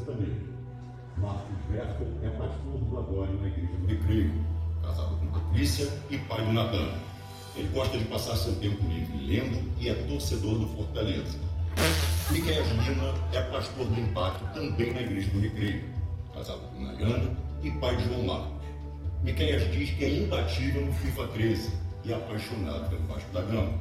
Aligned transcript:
sertaneja. 0.00 0.50
Marcos 1.18 1.56
Berta 1.70 2.06
é 2.22 2.30
pastor 2.30 2.78
do 2.78 2.98
Agora 2.98 3.30
na 3.32 3.48
Igreja 3.48 3.76
do 3.76 3.86
Recreio, 3.86 4.32
casado 4.82 5.16
com 5.16 5.26
Patrícia 5.26 5.88
e 6.10 6.18
pai 6.18 6.44
do 6.44 6.52
Natan. 6.52 6.88
Ele 7.56 7.68
gosta 7.68 7.98
de 7.98 8.04
passar 8.06 8.36
seu 8.36 8.54
tempo 8.56 8.82
livre 8.88 9.26
lendo 9.26 9.70
e 9.78 9.88
é 9.88 9.94
torcedor 9.94 10.58
do 10.58 10.66
Fortaleza. 10.68 11.38
Miquel 12.30 12.62
Lima 12.62 13.14
é 13.32 13.42
pastor 13.42 13.86
do 13.86 14.00
Impacto 14.00 14.44
também 14.54 14.92
na 14.94 15.02
Igreja 15.02 15.30
do 15.30 15.40
Recreio, 15.40 15.84
casado 16.32 16.60
com 16.60 16.82
Nayana 16.82 17.36
e 17.62 17.70
pai 17.72 17.96
de 17.96 18.04
João 18.04 18.22
Marcos. 18.24 18.60
Miquel 19.22 19.68
diz 19.70 19.90
que 19.90 20.04
é 20.04 20.18
imbatível 20.20 20.86
no 20.86 20.92
FIFA 20.92 21.26
13 21.28 21.72
e 22.04 22.14
apaixonado 22.14 22.88
pelo 22.88 23.06
Vasco 23.06 23.32
da 23.32 23.42
Gama. 23.42 23.72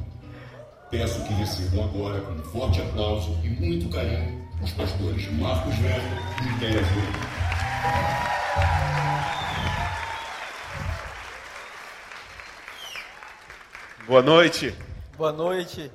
Peço 0.91 1.23
que 1.23 1.33
recebam 1.33 1.85
agora 1.85 2.21
um 2.31 2.39
forte 2.45 2.81
aplauso 2.81 3.37
e 3.43 3.49
muito 3.49 3.87
carinho 3.89 4.48
os 4.61 4.71
pastores 4.73 5.31
Marcos 5.33 5.75
Velho 5.77 6.03
e 6.41 6.65
Lima. 6.65 7.29
Boa 14.05 14.21
noite. 14.21 14.75
Boa 15.15 15.31
noite. 15.31 15.91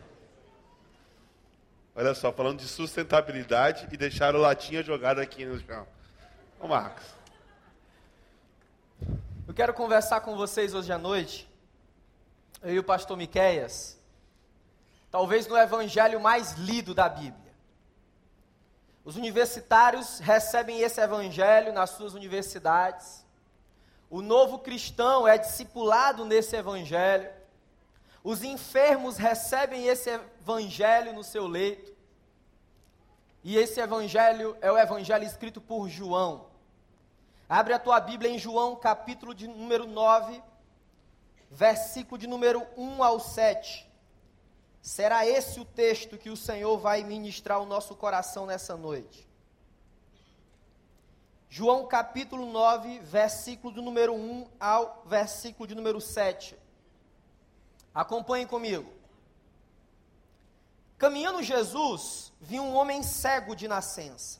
Olha 1.97 2.15
só, 2.15 2.33
falando 2.33 2.59
de 2.59 2.67
sustentabilidade 2.67 3.87
e 3.93 3.97
deixar 3.97 4.35
o 4.35 4.39
latinha 4.39 4.83
jogada 4.83 5.23
aqui 5.23 5.45
no 5.45 5.61
chão. 5.61 5.87
Ô 6.59 6.67
Marcos. 6.67 7.05
Eu 9.47 9.53
quero 9.53 9.75
conversar 9.75 10.21
com 10.21 10.37
vocês 10.37 10.75
hoje 10.75 10.91
à 10.91 10.99
noite, 10.99 11.49
eu 12.63 12.75
e 12.75 12.79
o 12.79 12.85
pastor 12.85 13.17
Miqueias, 13.17 14.01
talvez 15.11 15.47
no 15.47 15.57
evangelho 15.57 16.19
mais 16.19 16.55
lido 16.55 16.95
da 16.95 17.09
Bíblia. 17.09 17.44
Os 19.05 19.17
universitários 19.17 20.19
recebem 20.19 20.81
esse 20.81 20.99
evangelho 21.01 21.73
nas 21.73 21.91
suas 21.91 22.15
universidades. 22.15 23.23
O 24.09 24.23
novo 24.23 24.59
cristão 24.59 25.29
é 25.29 25.37
discipulado 25.37 26.25
nesse 26.25 26.57
evangelho. 26.57 27.31
Os 28.23 28.43
enfermos 28.43 29.19
recebem 29.19 29.87
esse 29.87 30.09
evangelho 30.09 31.13
no 31.13 31.23
seu 31.23 31.47
leito. 31.47 31.93
E 33.43 33.59
esse 33.59 33.79
evangelho 33.79 34.57
é 34.63 34.73
o 34.73 34.79
evangelho 34.79 35.25
escrito 35.25 35.61
por 35.61 35.87
João. 35.87 36.47
Abre 37.47 37.75
a 37.75 37.79
tua 37.79 38.01
Bíblia 38.01 38.31
em 38.31 38.39
João, 38.39 38.75
capítulo 38.75 39.35
de 39.35 39.47
número 39.47 39.87
9, 39.87 40.43
versículo 41.51 42.17
de 42.17 42.27
número 42.27 42.67
1 42.75 43.05
ao 43.05 43.21
7. 43.21 43.87
Será 44.85 45.27
esse 45.27 45.59
o 45.59 45.65
texto 45.65 46.19
que 46.19 46.29
o 46.29 46.37
Senhor 46.37 46.77
vai 46.77 47.03
ministrar 47.03 47.57
ao 47.57 47.65
nosso 47.65 47.97
coração 47.97 48.45
nessa 48.45 48.77
noite. 48.77 49.27
João 51.49 51.87
capítulo 51.87 52.45
9, 52.45 52.99
versículo 52.99 53.73
do 53.73 53.81
número 53.81 54.13
1 54.13 54.47
ao 54.61 55.03
versículo 55.07 55.67
de 55.67 55.75
número 55.75 56.03
7. 56.03 56.55
Acompanhe 57.95 58.45
comigo. 58.45 58.93
Caminhando 60.99 61.43
Jesus, 61.43 62.31
viu 62.39 62.63
um 62.63 62.75
homem 62.75 63.03
cego 63.03 63.57
de 63.57 63.67
nascença. 63.67 64.39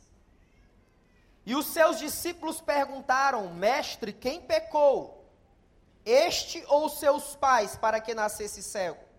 E 1.47 1.57
os 1.57 1.69
seus 1.69 1.99
discípulos 1.99 2.61
perguntaram: 2.61 3.49
Mestre, 3.55 4.13
quem 4.13 4.43
pecou? 4.43 5.25
Este 6.05 6.63
ou 6.69 6.91
seus 6.91 7.35
pais 7.35 7.79
para 7.79 7.99
que 7.99 8.13
nascesse 8.13 8.63
cego? 8.63 9.14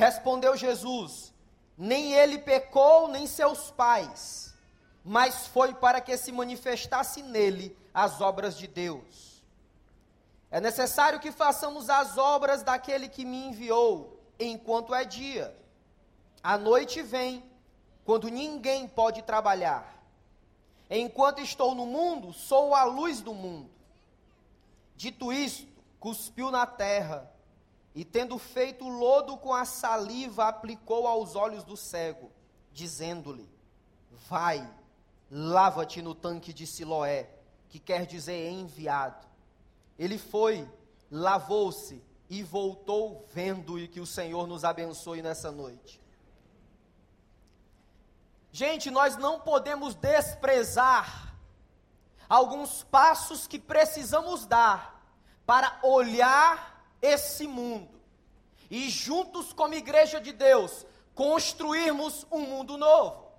Respondeu 0.00 0.56
Jesus: 0.56 1.30
Nem 1.76 2.14
ele 2.14 2.38
pecou, 2.38 3.06
nem 3.06 3.26
seus 3.26 3.70
pais, 3.70 4.54
mas 5.04 5.46
foi 5.46 5.74
para 5.74 6.00
que 6.00 6.16
se 6.16 6.32
manifestasse 6.32 7.22
nele 7.22 7.76
as 7.92 8.18
obras 8.18 8.56
de 8.56 8.66
Deus. 8.66 9.44
É 10.50 10.58
necessário 10.58 11.20
que 11.20 11.30
façamos 11.30 11.90
as 11.90 12.16
obras 12.16 12.62
daquele 12.62 13.10
que 13.10 13.26
me 13.26 13.48
enviou, 13.48 14.18
enquanto 14.38 14.94
é 14.94 15.04
dia. 15.04 15.54
A 16.42 16.56
noite 16.56 17.02
vem, 17.02 17.44
quando 18.02 18.30
ninguém 18.30 18.88
pode 18.88 19.20
trabalhar. 19.20 20.02
Enquanto 20.88 21.42
estou 21.42 21.74
no 21.74 21.84
mundo, 21.84 22.32
sou 22.32 22.74
a 22.74 22.84
luz 22.84 23.20
do 23.20 23.34
mundo. 23.34 23.70
Dito 24.96 25.30
isto, 25.30 25.68
cuspiu 26.00 26.50
na 26.50 26.64
terra 26.64 27.30
e 27.94 28.04
tendo 28.04 28.38
feito 28.38 28.88
lodo 28.88 29.36
com 29.36 29.52
a 29.52 29.64
saliva, 29.64 30.46
aplicou 30.48 31.06
aos 31.06 31.34
olhos 31.34 31.64
do 31.64 31.76
cego, 31.76 32.30
dizendo-lhe: 32.72 33.48
Vai, 34.28 34.68
lava-te 35.30 36.00
no 36.00 36.14
tanque 36.14 36.52
de 36.52 36.66
Siloé, 36.66 37.28
que 37.68 37.78
quer 37.78 38.06
dizer 38.06 38.50
enviado. 38.50 39.26
Ele 39.98 40.18
foi, 40.18 40.68
lavou-se 41.10 42.02
e 42.28 42.42
voltou 42.42 43.26
vendo, 43.34 43.78
e 43.78 43.88
que 43.88 44.00
o 44.00 44.06
Senhor 44.06 44.46
nos 44.46 44.64
abençoe 44.64 45.20
nessa 45.20 45.50
noite. 45.50 46.00
Gente, 48.52 48.90
nós 48.90 49.16
não 49.16 49.40
podemos 49.40 49.94
desprezar 49.94 51.36
alguns 52.28 52.84
passos 52.84 53.46
que 53.48 53.58
precisamos 53.58 54.46
dar 54.46 55.04
para 55.44 55.80
olhar 55.82 56.79
esse 57.00 57.46
mundo 57.46 58.00
e 58.70 58.88
juntos 58.88 59.52
como 59.52 59.74
igreja 59.74 60.20
de 60.20 60.32
Deus 60.32 60.86
construirmos 61.14 62.26
um 62.30 62.40
mundo 62.40 62.78
novo. 62.78 63.30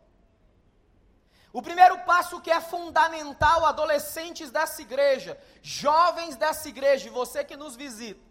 O 1.53 1.61
primeiro 1.61 1.99
passo 1.99 2.39
que 2.39 2.49
é 2.51 2.61
fundamental, 2.61 3.66
adolescentes 3.66 4.51
dessa 4.51 4.81
igreja, 4.81 5.41
jovens 5.61 6.35
dessa 6.35 6.69
igreja, 6.69 7.07
e 7.07 7.11
você 7.11 7.44
que 7.44 7.57
nos 7.57 7.75
visita, 7.75 8.22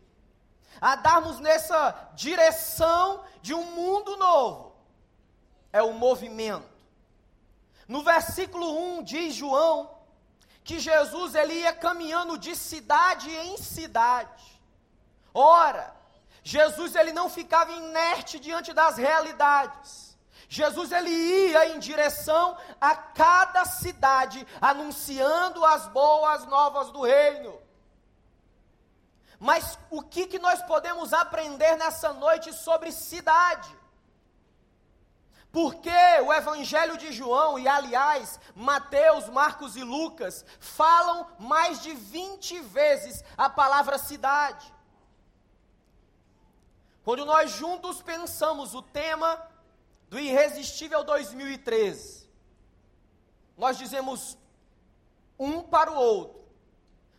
a 0.80 0.96
darmos 0.96 1.38
nessa 1.38 2.10
direção 2.14 3.22
de 3.42 3.52
um 3.52 3.64
mundo 3.64 4.16
novo, 4.16 4.74
é 5.72 5.82
o 5.82 5.92
movimento. 5.92 6.68
No 7.86 8.02
versículo 8.02 8.98
1 8.98 9.02
diz 9.02 9.34
João 9.34 9.98
que 10.64 10.78
Jesus 10.78 11.34
ele 11.34 11.54
ia 11.54 11.72
caminhando 11.72 12.38
de 12.38 12.54
cidade 12.54 13.28
em 13.28 13.56
cidade. 13.56 14.49
Ora, 15.32 15.94
Jesus 16.42 16.94
ele 16.94 17.12
não 17.12 17.28
ficava 17.28 17.72
inerte 17.72 18.38
diante 18.38 18.72
das 18.72 18.96
realidades. 18.96 20.18
Jesus 20.48 20.90
ele 20.90 21.10
ia 21.10 21.68
em 21.68 21.78
direção 21.78 22.56
a 22.80 22.96
cada 22.96 23.64
cidade 23.64 24.44
anunciando 24.60 25.64
as 25.64 25.86
boas 25.86 26.44
novas 26.46 26.90
do 26.90 27.02
reino. 27.02 27.56
Mas 29.38 29.78
o 29.90 30.02
que, 30.02 30.26
que 30.26 30.38
nós 30.38 30.62
podemos 30.64 31.12
aprender 31.12 31.76
nessa 31.76 32.12
noite 32.12 32.52
sobre 32.52 32.90
cidade? 32.90 33.74
Porque 35.52 35.90
o 36.24 36.32
Evangelho 36.32 36.96
de 36.96 37.12
João, 37.12 37.58
e 37.58 37.66
aliás, 37.66 38.38
Mateus, 38.54 39.28
Marcos 39.28 39.76
e 39.76 39.82
Lucas, 39.82 40.44
falam 40.60 41.26
mais 41.38 41.80
de 41.80 41.92
20 41.92 42.60
vezes 42.60 43.24
a 43.36 43.48
palavra 43.48 43.98
cidade. 43.98 44.72
Quando 47.04 47.24
nós 47.24 47.50
juntos 47.52 48.02
pensamos 48.02 48.74
o 48.74 48.82
tema 48.82 49.40
do 50.08 50.18
Irresistível 50.18 51.02
2013, 51.02 52.28
nós 53.56 53.78
dizemos 53.78 54.36
um 55.38 55.62
para 55.62 55.90
o 55.90 55.94
outro, 55.94 56.40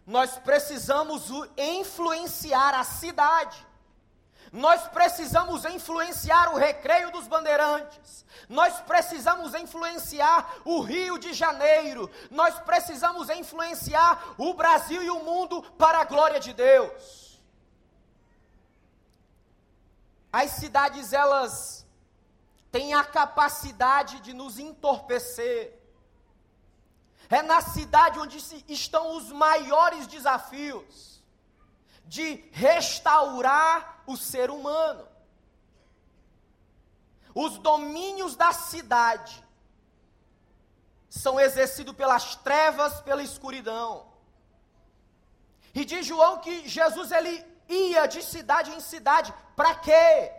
nós 0.06 0.38
precisamos 0.38 1.30
influenciar 1.58 2.76
a 2.76 2.84
cidade. 2.84 3.72
Nós 4.52 4.86
precisamos 4.90 5.64
influenciar 5.64 6.54
o 6.54 6.58
recreio 6.58 7.10
dos 7.10 7.26
bandeirantes. 7.26 8.26
Nós 8.50 8.82
precisamos 8.82 9.56
influenciar 9.56 10.58
o 10.66 10.82
Rio 10.82 11.18
de 11.18 11.34
Janeiro. 11.34 12.12
Nós 12.30 12.60
precisamos 12.60 13.30
influenciar 13.30 14.34
o 14.38 14.54
Brasil 14.54 15.02
e 15.02 15.10
o 15.10 15.24
mundo 15.24 15.62
para 15.78 16.00
a 16.00 16.04
glória 16.04 16.38
de 16.38 16.52
Deus. 16.52 17.31
As 20.32 20.52
cidades, 20.52 21.12
elas 21.12 21.86
têm 22.72 22.94
a 22.94 23.04
capacidade 23.04 24.20
de 24.22 24.34
nos 24.34 24.58
entorpecer. 24.58 25.78
É 27.30 27.42
na 27.42 27.62
cidade 27.62 28.20
onde 28.20 28.38
estão 28.68 29.18
os 29.18 29.32
maiores 29.32 30.08
desafios 30.08 31.22
de 32.06 32.44
restaurar 32.52 34.04
o 34.06 34.18
ser 34.18 34.50
humano. 34.50 35.08
Os 37.34 37.58
domínios 37.58 38.36
da 38.36 38.52
cidade 38.52 39.42
são 41.10 41.40
exercidos 41.40 41.96
pelas 41.96 42.36
trevas, 42.38 43.02
pela 43.02 43.24
escuridão. 43.24 44.12
E 45.74 45.86
diz 45.86 46.06
João 46.06 46.40
que 46.40 46.68
Jesus 46.68 47.12
ele 47.12 47.46
ia 47.68 48.06
de 48.08 48.22
cidade 48.22 48.72
em 48.72 48.80
cidade. 48.80 49.34
Para 49.62 49.76
quê? 49.76 50.32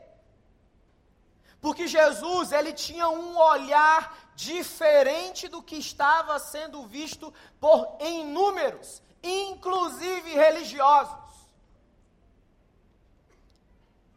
Porque 1.60 1.86
Jesus, 1.86 2.50
ele 2.50 2.72
tinha 2.72 3.08
um 3.08 3.38
olhar 3.38 4.32
diferente 4.34 5.46
do 5.46 5.62
que 5.62 5.76
estava 5.76 6.40
sendo 6.40 6.84
visto 6.88 7.32
por 7.60 7.98
inúmeros, 8.00 9.00
inclusive 9.22 10.34
religiosos. 10.34 11.46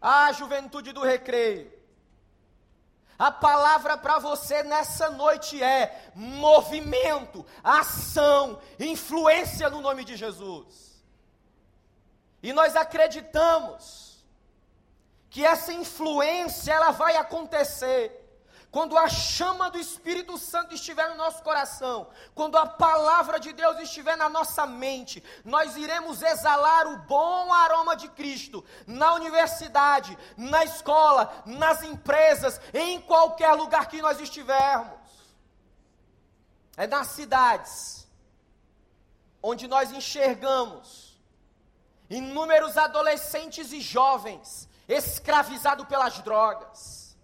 Ah, 0.02 0.32
juventude 0.32 0.92
do 0.92 1.04
recreio. 1.04 1.72
A 3.20 3.32
palavra 3.32 3.96
para 4.00 4.18
você 4.18 4.64
nessa 4.64 5.12
noite 5.12 5.62
é 5.62 6.12
movimento, 6.16 7.46
ação, 7.64 8.60
influência 8.80 9.70
no 9.70 9.82
nome 9.82 10.04
de 10.04 10.16
Jesus. 10.16 11.00
E 12.42 12.52
nós 12.52 12.76
acreditamos 12.76 14.15
que 15.36 15.44
essa 15.44 15.74
influência 15.74 16.72
ela 16.72 16.92
vai 16.92 17.18
acontecer 17.18 18.00
quando 18.72 18.98
a 18.98 19.10
chama 19.10 19.70
do 19.70 19.78
Espírito 19.78 20.38
Santo 20.38 20.74
estiver 20.74 21.10
no 21.10 21.16
nosso 21.16 21.44
coração, 21.44 22.08
quando 22.34 22.58
a 22.58 22.66
palavra 22.66 23.38
de 23.38 23.52
Deus 23.52 23.78
estiver 23.80 24.16
na 24.16 24.30
nossa 24.30 24.66
mente, 24.66 25.22
nós 25.44 25.76
iremos 25.76 26.22
exalar 26.22 26.88
o 26.88 27.00
bom 27.00 27.52
aroma 27.52 27.98
de 27.98 28.08
Cristo 28.08 28.64
na 28.88 29.14
universidade, 29.16 30.18
na 30.38 30.64
escola, 30.64 31.44
nas 31.46 31.84
empresas, 31.84 32.62
em 32.74 33.02
qualquer 33.02 33.52
lugar 33.56 33.90
que 33.90 34.02
nós 34.02 34.22
estivermos. 34.22 35.02
É 36.78 36.88
nas 36.88 37.08
cidades 37.08 38.08
onde 39.44 39.68
nós 39.68 39.92
enxergamos 39.92 41.20
inúmeros 42.10 42.78
adolescentes 42.78 43.74
e 43.74 43.82
jovens 43.82 44.74
escravizado 44.88 45.86
pelas 45.86 46.20
drogas. 46.20 47.18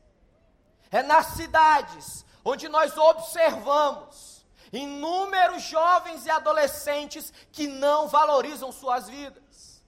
É 0.90 1.02
nas 1.02 1.28
cidades 1.28 2.25
onde 2.44 2.68
nós 2.68 2.98
observamos 2.98 4.46
inúmeros 4.72 5.63
jovens 5.63 6.25
e 6.25 6.30
adolescentes 6.30 7.31
que 7.52 7.68
não 7.68 8.08
valorizam 8.08 8.72
suas 8.72 9.10
vidas. 9.10 9.84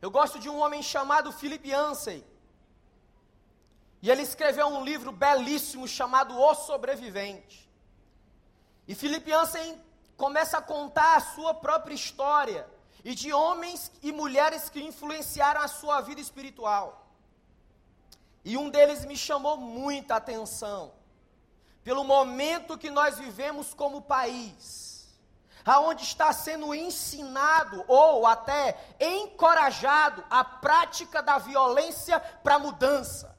Eu 0.00 0.10
gosto 0.10 0.38
de 0.38 0.48
um 0.48 0.58
homem 0.58 0.82
chamado 0.82 1.32
Philip 1.32 1.68
Yancey. 1.68 2.24
E 4.02 4.10
ele 4.10 4.22
escreveu 4.22 4.66
um 4.66 4.82
livro 4.82 5.12
belíssimo 5.12 5.86
chamado 5.86 6.38
O 6.38 6.54
Sobrevivente. 6.54 7.70
E 8.88 8.94
Philip 8.94 9.28
Yancey 9.28 9.78
começa 10.16 10.58
a 10.58 10.62
contar 10.62 11.16
a 11.16 11.20
sua 11.20 11.52
própria 11.54 11.94
história 11.94 12.66
e 13.04 13.14
de 13.14 13.32
homens 13.32 13.90
e 14.02 14.12
mulheres 14.12 14.68
que 14.68 14.82
influenciaram 14.82 15.60
a 15.60 15.68
sua 15.68 16.00
vida 16.00 16.20
espiritual. 16.20 17.06
E 18.44 18.56
um 18.56 18.70
deles 18.70 19.04
me 19.04 19.16
chamou 19.16 19.56
muita 19.56 20.16
atenção, 20.16 20.92
pelo 21.84 22.04
momento 22.04 22.78
que 22.78 22.90
nós 22.90 23.18
vivemos 23.18 23.74
como 23.74 24.02
país, 24.02 25.08
aonde 25.64 26.02
está 26.02 26.32
sendo 26.32 26.74
ensinado 26.74 27.84
ou 27.86 28.26
até 28.26 28.78
encorajado 28.98 30.24
a 30.30 30.42
prática 30.42 31.22
da 31.22 31.38
violência 31.38 32.18
para 32.42 32.58
mudança. 32.58 33.36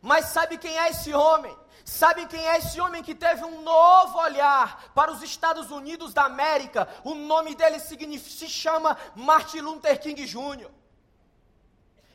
Mas 0.00 0.26
sabe 0.26 0.58
quem 0.58 0.76
é 0.78 0.90
esse 0.90 1.12
homem? 1.12 1.56
Sabe 1.84 2.26
quem 2.26 2.46
é 2.46 2.58
esse 2.58 2.80
homem 2.80 3.02
que 3.02 3.14
teve 3.14 3.44
um 3.44 3.62
novo 3.62 4.18
olhar 4.18 4.90
para 4.94 5.10
os 5.10 5.22
Estados 5.22 5.70
Unidos 5.70 6.14
da 6.14 6.24
América? 6.24 6.88
O 7.02 7.14
nome 7.14 7.54
dele 7.54 7.78
se 7.80 8.48
chama 8.48 8.96
Martin 9.14 9.60
Luther 9.60 10.00
King 10.00 10.24
Jr. 10.24 10.70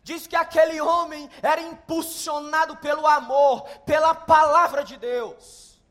Diz 0.04 0.26
que 0.26 0.38
aquele 0.38 0.80
homem 0.80 1.30
era 1.42 1.62
impulsionado 1.62 2.78
pelo 2.78 3.06
amor, 3.06 3.64
pela 3.86 4.16
palavra 4.16 4.82
de 4.82 4.96
Deus. 4.96 5.82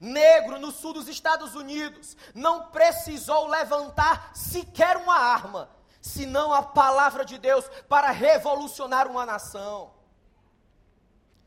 Negro 0.00 0.58
no 0.58 0.72
sul 0.72 0.94
dos 0.94 1.06
Estados 1.06 1.54
Unidos 1.54 2.16
não 2.34 2.66
precisou 2.70 3.46
levantar 3.46 4.32
sequer 4.34 4.96
uma 4.96 5.14
arma, 5.14 5.70
senão 6.00 6.52
a 6.52 6.62
palavra 6.62 7.24
de 7.24 7.38
Deus 7.38 7.64
para 7.88 8.10
revolucionar 8.10 9.06
uma 9.06 9.24
nação. 9.24 9.92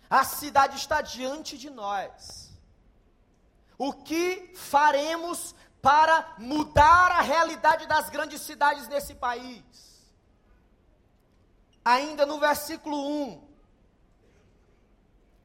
A 0.09 0.23
cidade 0.23 0.77
está 0.77 1.01
diante 1.01 1.57
de 1.57 1.69
nós. 1.69 2.51
O 3.77 3.91
que 3.93 4.53
faremos 4.55 5.55
para 5.81 6.35
mudar 6.37 7.11
a 7.11 7.21
realidade 7.21 7.85
das 7.87 8.09
grandes 8.09 8.41
cidades 8.41 8.87
nesse 8.87 9.15
país? 9.15 9.63
Ainda 11.83 12.25
no 12.25 12.39
versículo 12.39 12.97
1, 13.25 13.53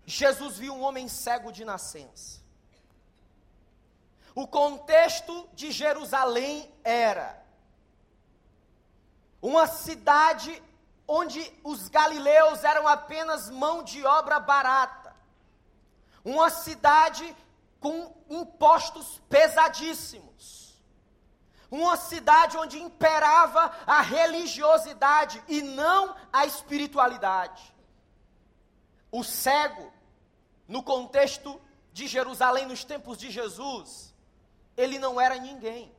Jesus 0.07 0.57
viu 0.59 0.75
um 0.75 0.83
homem 0.83 1.09
cego 1.09 1.51
de 1.51 1.65
nascença. 1.65 2.41
O 4.35 4.47
contexto 4.47 5.49
de 5.53 5.73
Jerusalém 5.73 6.73
era 6.85 7.43
uma 9.43 9.67
cidade 9.67 10.63
onde 11.09 11.41
os 11.65 11.89
galileus 11.89 12.63
eram 12.63 12.87
apenas 12.87 13.49
mão 13.49 13.83
de 13.83 14.05
obra 14.05 14.39
barata. 14.39 15.17
Uma 16.23 16.51
cidade 16.51 17.35
com 17.81 18.15
impostos 18.29 19.19
pesadíssimos. 19.31 20.79
Uma 21.71 21.97
cidade 21.97 22.59
onde 22.59 22.79
imperava 22.79 23.73
a 23.87 24.03
religiosidade 24.03 25.43
e 25.49 25.63
não 25.63 26.15
a 26.31 26.45
espiritualidade. 26.45 27.75
O 29.11 29.25
cego, 29.25 29.91
no 30.67 30.83
contexto 30.83 31.59
de 31.93 32.07
Jerusalém 32.07 32.67
nos 32.67 32.85
tempos 32.85 33.17
de 33.17 33.31
Jesus, 33.31 34.15
ele 34.77 34.99
não 34.99 35.19
era 35.19 35.37
ninguém. 35.37 35.95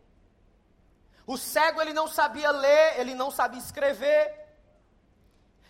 O 1.25 1.37
cego 1.37 1.81
ele 1.81 1.93
não 1.93 2.07
sabia 2.07 2.51
ler, 2.51 2.99
ele 2.99 3.13
não 3.13 3.29
sabia 3.29 3.59
escrever, 3.59 4.38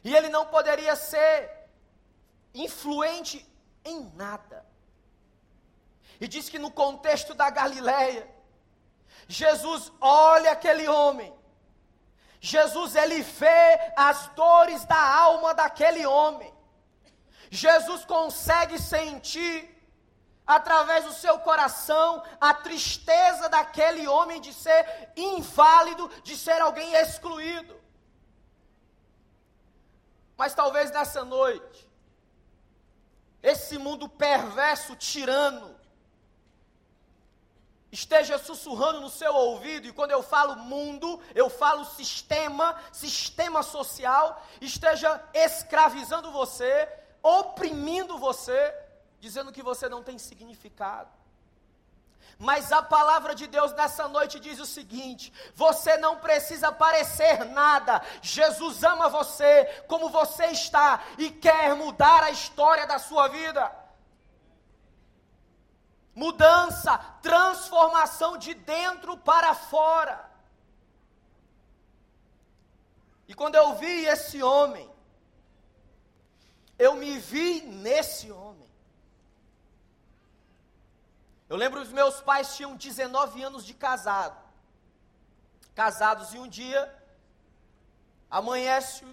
e 0.03 0.15
ele 0.15 0.29
não 0.29 0.45
poderia 0.45 0.95
ser 0.95 1.51
influente 2.53 3.45
em 3.83 4.11
nada. 4.15 4.65
E 6.19 6.27
diz 6.27 6.49
que 6.49 6.59
no 6.59 6.71
contexto 6.71 7.33
da 7.33 7.49
Galileia, 7.49 8.29
Jesus 9.27 9.91
olha 10.01 10.51
aquele 10.51 10.87
homem. 10.87 11.33
Jesus 12.41 12.95
ele 12.95 13.21
vê 13.21 13.93
as 13.95 14.27
dores 14.29 14.85
da 14.85 15.01
alma 15.01 15.53
daquele 15.53 16.05
homem. 16.05 16.53
Jesus 17.49 18.05
consegue 18.05 18.79
sentir 18.79 19.75
através 20.45 21.05
do 21.05 21.13
seu 21.13 21.39
coração 21.39 22.23
a 22.39 22.53
tristeza 22.53 23.49
daquele 23.49 24.07
homem 24.07 24.41
de 24.41 24.53
ser 24.53 25.11
inválido, 25.15 26.09
de 26.23 26.35
ser 26.35 26.59
alguém 26.61 26.93
excluído. 26.95 27.78
Mas 30.39 30.53
talvez 30.53 30.89
nessa 30.89 31.25
noite, 31.25 31.85
esse 33.43 33.77
mundo 33.77 34.07
perverso, 34.07 34.95
tirano, 34.95 35.75
esteja 37.91 38.37
sussurrando 38.37 39.01
no 39.01 39.09
seu 39.09 39.35
ouvido, 39.35 39.85
e 39.87 39.91
quando 39.91 40.11
eu 40.11 40.23
falo 40.23 40.55
mundo, 40.55 41.21
eu 41.35 41.49
falo 41.49 41.83
sistema, 41.83 42.81
sistema 42.93 43.61
social, 43.61 44.41
esteja 44.61 45.21
escravizando 45.33 46.31
você, 46.31 46.87
oprimindo 47.21 48.17
você, 48.17 48.73
dizendo 49.19 49.51
que 49.51 49.61
você 49.61 49.89
não 49.89 50.01
tem 50.01 50.17
significado. 50.17 51.18
Mas 52.39 52.71
a 52.71 52.81
palavra 52.81 53.35
de 53.35 53.47
Deus 53.47 53.73
nessa 53.73 54.07
noite 54.07 54.39
diz 54.39 54.61
o 54.61 54.65
seguinte: 54.65 55.33
você 55.53 55.97
não 55.97 56.19
precisa 56.19 56.71
parecer 56.71 57.43
nada. 57.43 58.01
Jesus 58.21 58.81
ama 58.81 59.09
você 59.09 59.65
como 59.89 60.07
você 60.09 60.45
está 60.45 61.03
e 61.17 61.29
quer 61.29 61.75
mudar 61.75 62.23
a 62.23 62.31
história 62.31 62.87
da 62.87 62.97
sua 62.97 63.27
vida. 63.27 63.69
Mudança, 66.15 66.97
transformação 67.21 68.37
de 68.37 68.53
dentro 68.53 69.17
para 69.17 69.53
fora. 69.53 70.29
E 73.27 73.33
quando 73.33 73.55
eu 73.55 73.75
vi 73.75 74.05
esse 74.05 74.41
homem, 74.41 74.89
eu 76.77 76.95
me 76.95 77.17
vi 77.17 77.61
nesse 77.63 78.31
homem. 78.31 78.68
Eu 81.49 81.57
lembro 81.57 81.81
os 81.81 81.91
meus 81.99 82.21
pais 82.21 82.55
tinham 82.55 82.75
19 82.75 83.41
anos 83.41 83.65
de 83.65 83.73
casado. 83.73 84.37
Casados 85.73 86.33
e 86.33 86.37
um 86.37 86.47
dia 86.47 86.81
amanhece, 88.29 89.03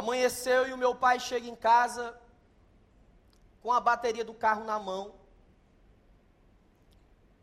amanheceu 0.00 0.66
e 0.66 0.72
o 0.72 0.76
meu 0.84 0.94
pai 0.96 1.20
chega 1.20 1.46
em 1.46 1.54
casa 1.54 2.04
com 3.62 3.70
a 3.72 3.78
bateria 3.78 4.24
do 4.24 4.34
carro 4.34 4.64
na 4.64 4.78
mão. 4.80 5.14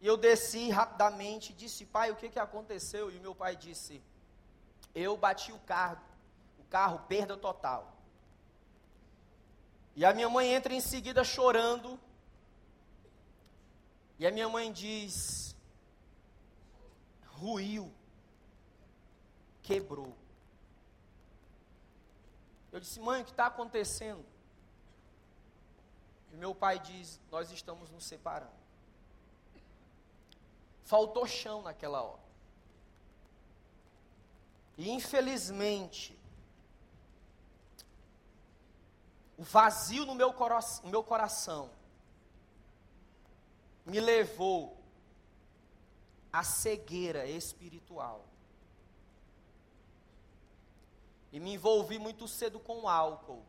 E 0.01 0.07
eu 0.07 0.17
desci 0.17 0.69
rapidamente 0.69 1.51
e 1.51 1.55
disse: 1.55 1.85
"Pai, 1.85 2.11
o 2.11 2.17
que 2.17 2.27
que 2.27 2.39
aconteceu?" 2.39 3.09
E 3.09 3.17
o 3.17 3.21
meu 3.21 3.33
pai 3.33 3.55
disse: 3.55 4.01
"Eu 4.93 5.15
bati 5.15 5.53
o 5.53 5.59
carro, 5.59 5.99
o 6.57 6.65
carro 6.65 6.99
perda 7.07 7.37
total." 7.37 7.81
E 9.95 10.03
a 10.03 10.13
minha 10.13 10.29
mãe 10.29 10.53
entra 10.53 10.73
em 10.73 10.81
seguida 10.81 11.23
chorando. 11.23 11.97
E 14.19 14.27
a 14.27 14.31
minha 14.31 14.49
mãe 14.49 14.71
diz: 14.71 15.55
ruiu, 17.23 17.91
quebrou. 19.63 20.13
Eu 22.71 22.79
disse, 22.79 22.99
mãe, 22.99 23.21
o 23.21 23.25
que 23.25 23.31
está 23.31 23.47
acontecendo? 23.47 24.25
E 26.31 26.35
meu 26.35 26.53
pai 26.53 26.79
diz: 26.79 27.19
Nós 27.31 27.49
estamos 27.49 27.89
nos 27.89 28.03
separando. 28.03 28.59
Faltou 30.83 31.25
chão 31.25 31.61
naquela 31.61 32.01
hora. 32.01 32.29
E 34.77 34.89
infelizmente, 34.89 36.19
o 39.37 39.43
vazio 39.43 40.05
no 40.05 40.13
meu, 40.13 40.33
cora 40.33 40.59
no 40.83 40.89
meu 40.89 41.03
coração 41.03 41.78
me 43.89 43.99
levou 43.99 44.77
à 46.31 46.43
cegueira 46.43 47.25
espiritual. 47.25 48.25
E 51.31 51.39
me 51.39 51.53
envolvi 51.53 51.99
muito 51.99 52.27
cedo 52.27 52.59
com 52.59 52.87
álcool. 52.87 53.45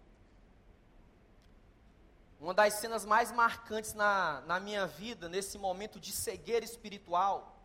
Uma 2.40 2.54
das 2.54 2.75
cenas 2.75 3.04
mais 3.04 3.30
marcantes 3.30 3.92
na, 3.92 4.40
na 4.42 4.59
minha 4.59 4.87
vida, 4.87 5.28
nesse 5.28 5.59
momento 5.59 6.00
de 6.00 6.11
cegueira 6.11 6.64
espiritual, 6.64 7.61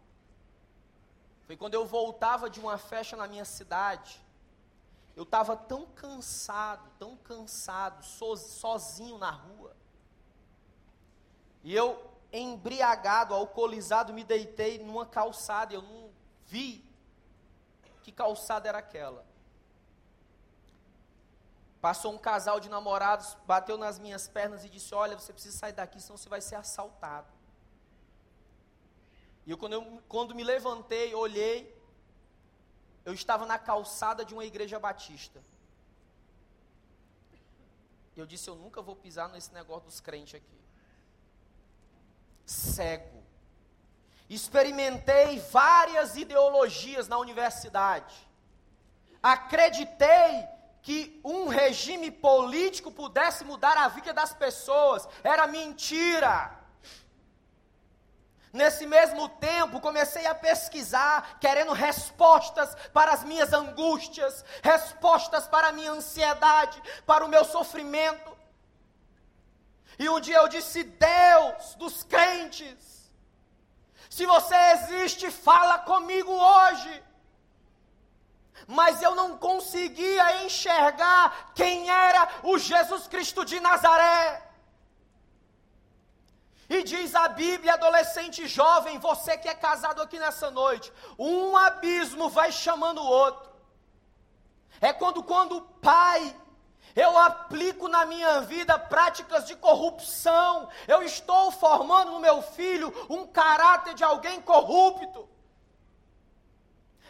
foi 1.45 1.55
quando 1.55 1.75
eu 1.75 1.85
voltava 1.85 2.49
de 2.49 2.59
uma 2.59 2.77
festa 2.77 3.15
na 3.15 3.27
minha 3.27 3.45
cidade. 3.45 4.21
Eu 5.15 5.23
estava 5.23 5.55
tão 5.55 5.85
cansado, 5.85 6.91
tão 6.99 7.15
cansado, 7.15 8.03
so, 8.03 8.35
sozinho 8.35 9.17
na 9.17 9.31
rua. 9.31 9.75
E 11.63 11.73
eu, 11.73 12.14
embriagado, 12.31 13.33
alcoolizado, 13.33 14.13
me 14.13 14.23
deitei 14.23 14.79
numa 14.79 15.05
calçada. 15.05 15.73
Eu 15.73 15.81
não 15.81 16.09
vi 16.45 16.83
que 18.03 18.11
calçada 18.11 18.69
era 18.69 18.77
aquela. 18.77 19.25
Passou 21.81 22.13
um 22.13 22.17
casal 22.17 22.59
de 22.59 22.67
namorados, 22.67 23.37
bateu 23.45 23.77
nas 23.77 23.99
minhas 23.99 24.27
pernas 24.27 24.63
e 24.65 24.69
disse: 24.69 24.93
Olha, 24.93 25.17
você 25.17 25.31
precisa 25.31 25.57
sair 25.57 25.73
daqui, 25.73 26.01
senão 26.01 26.17
você 26.17 26.27
vai 26.27 26.41
ser 26.41 26.55
assaltado. 26.55 27.31
E 29.45 29.51
eu, 29.51 29.57
quando, 29.57 29.73
eu, 29.73 30.03
quando 30.07 30.33
me 30.33 30.43
levantei, 30.43 31.13
olhei, 31.13 31.79
eu 33.03 33.13
estava 33.13 33.45
na 33.45 33.59
calçada 33.59 34.25
de 34.25 34.33
uma 34.33 34.43
igreja 34.43 34.79
batista. 34.79 35.43
Eu 38.17 38.25
disse: 38.25 38.49
Eu 38.49 38.55
nunca 38.55 38.81
vou 38.81 38.95
pisar 38.95 39.29
nesse 39.29 39.53
negócio 39.53 39.85
dos 39.85 39.99
crentes 39.99 40.35
aqui. 40.35 40.64
Cego. 42.45 43.23
Experimentei 44.29 45.39
várias 45.51 46.15
ideologias 46.15 47.07
na 47.07 47.17
universidade. 47.17 48.15
Acreditei 49.21 50.47
que 50.81 51.19
um 51.23 51.47
regime 51.47 52.11
político 52.11 52.91
pudesse 52.91 53.43
mudar 53.43 53.75
a 53.77 53.87
vida 53.87 54.13
das 54.13 54.33
pessoas. 54.33 55.07
Era 55.23 55.47
mentira. 55.47 56.65
Nesse 58.53 58.85
mesmo 58.85 59.27
tempo, 59.27 59.81
comecei 59.81 60.25
a 60.27 60.33
pesquisar, 60.33 61.39
querendo 61.41 61.73
respostas 61.73 62.73
para 62.93 63.11
as 63.11 63.23
minhas 63.23 63.51
angústias, 63.51 64.45
respostas 64.63 65.47
para 65.47 65.67
a 65.67 65.71
minha 65.71 65.91
ansiedade, 65.91 66.81
para 67.05 67.25
o 67.25 67.27
meu 67.27 67.43
sofrimento. 67.43 68.34
E 69.97 70.09
um 70.09 70.19
dia 70.19 70.37
eu 70.37 70.47
disse: 70.47 70.83
Deus 70.83 71.75
dos 71.75 72.03
crentes, 72.03 73.11
se 74.09 74.25
você 74.25 74.55
existe, 74.55 75.31
fala 75.31 75.79
comigo 75.79 76.31
hoje 76.31 77.03
mas 78.67 79.01
eu 79.01 79.13
não 79.15 79.37
conseguia 79.37 80.43
enxergar 80.45 81.51
quem 81.53 81.89
era 81.89 82.27
o 82.43 82.57
Jesus 82.57 83.07
Cristo 83.07 83.45
de 83.45 83.59
Nazaré. 83.59 84.41
E 86.67 86.81
diz 86.81 87.13
a 87.13 87.27
Bíblia, 87.27 87.73
adolescente 87.73 88.47
jovem, 88.47 88.97
você 88.97 89.37
que 89.37 89.47
é 89.47 89.53
casado 89.53 90.01
aqui 90.01 90.17
nessa 90.17 90.49
noite, 90.49 90.91
um 91.17 91.55
abismo 91.55 92.27
vai 92.27 92.51
chamando 92.51 93.01
o 93.01 93.07
outro. 93.07 93.51
É 94.81 94.91
quando, 94.91 95.21
quando 95.23 95.61
pai, 95.61 96.35
eu 96.95 97.17
aplico 97.17 97.87
na 97.87 98.05
minha 98.05 98.41
vida 98.41 98.79
práticas 98.79 99.45
de 99.45 99.55
corrupção, 99.55 100.69
eu 100.87 101.03
estou 101.03 101.51
formando 101.51 102.11
no 102.11 102.19
meu 102.19 102.41
filho 102.41 102.93
um 103.09 103.27
caráter 103.27 103.93
de 103.93 104.03
alguém 104.03 104.39
corrupto. 104.41 105.27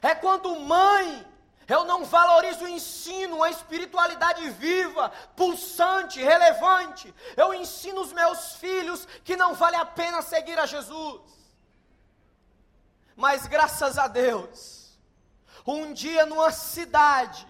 É 0.02 0.16
quando 0.16 0.60
mãe, 0.60 1.26
eu 1.68 1.86
não 1.86 2.04
valorizo 2.04 2.66
o 2.66 2.68
ensino, 2.68 3.44
a 3.44 3.50
espiritualidade 3.50 4.50
viva, 4.52 5.12
pulsante, 5.36 6.22
relevante. 6.22 7.14
Eu 7.38 7.54
ensino 7.54 8.02
os 8.02 8.12
meus 8.12 8.54
filhos 8.54 9.08
que 9.24 9.36
não 9.36 9.54
vale 9.54 9.76
a 9.76 9.86
pena 9.86 10.22
seguir 10.22 10.58
a 10.60 10.66
Jesus. 10.66 11.22
Mas 13.16 13.48
graças 13.48 13.98
a 13.98 14.08
Deus, 14.08 14.98
um 15.66 15.94
dia 15.94 16.26
numa 16.26 16.52
cidade, 16.52 17.48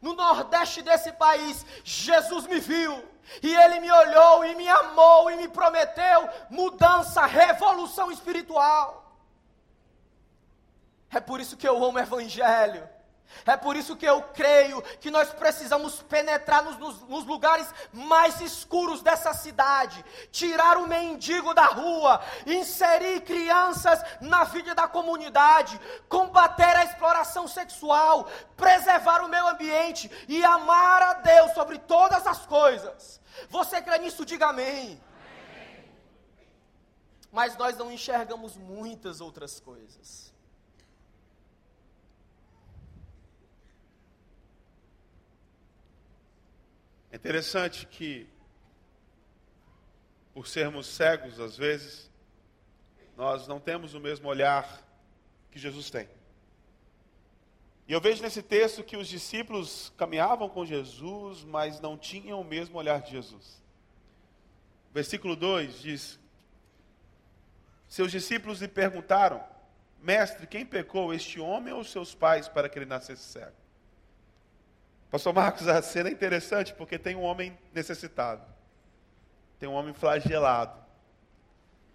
no 0.00 0.14
nordeste 0.14 0.82
desse 0.82 1.12
país, 1.12 1.64
Jesus 1.84 2.46
me 2.46 2.58
viu. 2.58 3.10
E 3.42 3.54
ele 3.54 3.80
me 3.80 3.90
olhou 3.90 4.44
e 4.44 4.54
me 4.54 4.68
amou 4.68 5.30
e 5.30 5.36
me 5.36 5.48
prometeu 5.48 6.28
mudança, 6.50 7.24
revolução 7.24 8.10
espiritual. 8.10 9.02
É 11.10 11.20
por 11.20 11.40
isso 11.40 11.56
que 11.56 11.68
eu 11.68 11.76
amo 11.84 11.98
o 11.98 12.00
Evangelho. 12.00 12.88
É 13.44 13.56
por 13.56 13.76
isso 13.76 13.96
que 13.96 14.06
eu 14.06 14.22
creio 14.22 14.80
que 15.00 15.10
nós 15.10 15.30
precisamos 15.30 16.00
penetrar 16.02 16.62
nos, 16.62 16.78
nos, 16.78 17.00
nos, 17.08 17.24
lugares 17.24 17.66
mais 17.92 18.40
escuros 18.40 19.02
dessa 19.02 19.32
cidade, 19.34 20.04
tirar 20.30 20.76
o 20.76 20.86
mendigo 20.86 21.52
da 21.52 21.66
rua, 21.66 22.22
inserir 22.46 23.22
crianças 23.22 24.00
na 24.20 24.44
vida 24.44 24.74
da 24.74 24.86
comunidade, 24.86 25.80
combater 26.08 26.76
a 26.76 26.84
exploração 26.84 27.48
sexual, 27.48 28.28
preservar 28.56 29.22
o 29.22 29.28
meio 29.28 29.48
ambiente 29.48 30.10
e 30.28 30.44
amar 30.44 31.02
a 31.02 31.14
Deus 31.14 31.52
sobre 31.52 31.78
todas 31.78 32.26
as 32.26 32.46
coisas. 32.46 33.20
Você 33.48 33.82
crê 33.82 33.98
nisso? 33.98 34.24
Diga 34.24 34.48
amém. 34.48 35.00
amém. 35.50 35.84
Mas 37.32 37.56
nós 37.56 37.76
não 37.76 37.90
enxergamos 37.90 38.56
muitas 38.56 39.20
outras 39.20 39.58
coisas. 39.58 40.31
É 47.12 47.16
interessante 47.16 47.86
que, 47.86 48.26
por 50.32 50.48
sermos 50.48 50.86
cegos 50.86 51.38
às 51.38 51.58
vezes, 51.58 52.10
nós 53.14 53.46
não 53.46 53.60
temos 53.60 53.92
o 53.92 54.00
mesmo 54.00 54.28
olhar 54.28 54.82
que 55.50 55.58
Jesus 55.58 55.90
tem. 55.90 56.08
E 57.86 57.92
eu 57.92 58.00
vejo 58.00 58.22
nesse 58.22 58.42
texto 58.42 58.82
que 58.82 58.96
os 58.96 59.06
discípulos 59.06 59.92
caminhavam 59.98 60.48
com 60.48 60.64
Jesus, 60.64 61.44
mas 61.44 61.80
não 61.80 61.98
tinham 61.98 62.40
o 62.40 62.44
mesmo 62.44 62.78
olhar 62.78 63.02
de 63.02 63.10
Jesus. 63.10 63.62
Versículo 64.90 65.36
2 65.36 65.82
diz: 65.82 66.18
Seus 67.86 68.10
discípulos 68.10 68.62
lhe 68.62 68.68
perguntaram, 68.68 69.44
Mestre, 70.00 70.46
quem 70.46 70.64
pecou, 70.64 71.12
este 71.12 71.38
homem 71.38 71.74
ou 71.74 71.84
seus 71.84 72.14
pais, 72.14 72.48
para 72.48 72.70
que 72.70 72.78
ele 72.78 72.86
nascesse 72.86 73.24
cego? 73.24 73.61
Pastor 75.12 75.34
Marcos, 75.34 75.68
a 75.68 75.82
cena 75.82 76.08
é 76.08 76.12
interessante 76.12 76.72
porque 76.72 76.98
tem 76.98 77.14
um 77.14 77.20
homem 77.20 77.56
necessitado, 77.74 78.42
tem 79.60 79.68
um 79.68 79.74
homem 79.74 79.92
flagelado, 79.92 80.82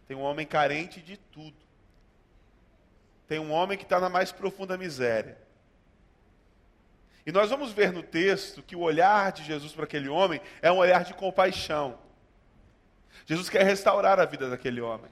tem 0.07 0.15
um 0.15 0.21
homem 0.21 0.45
carente 0.45 1.01
de 1.01 1.17
tudo, 1.17 1.57
tem 3.27 3.39
um 3.39 3.51
homem 3.51 3.75
que 3.75 3.85
está 3.85 3.99
na 3.99 4.07
mais 4.07 4.31
profunda 4.31 4.77
miséria. 4.77 5.35
E 7.25 7.31
nós 7.31 7.49
vamos 7.49 7.71
ver 7.71 7.91
no 7.91 8.03
texto 8.03 8.61
que 8.61 8.75
o 8.75 8.81
olhar 8.81 9.31
de 9.31 9.43
Jesus 9.43 9.71
para 9.73 9.85
aquele 9.85 10.09
homem 10.09 10.39
é 10.61 10.71
um 10.71 10.77
olhar 10.77 11.03
de 11.03 11.15
compaixão. 11.15 11.97
Jesus 13.25 13.49
quer 13.49 13.63
restaurar 13.65 14.19
a 14.19 14.25
vida 14.25 14.47
daquele 14.47 14.79
homem. 14.79 15.09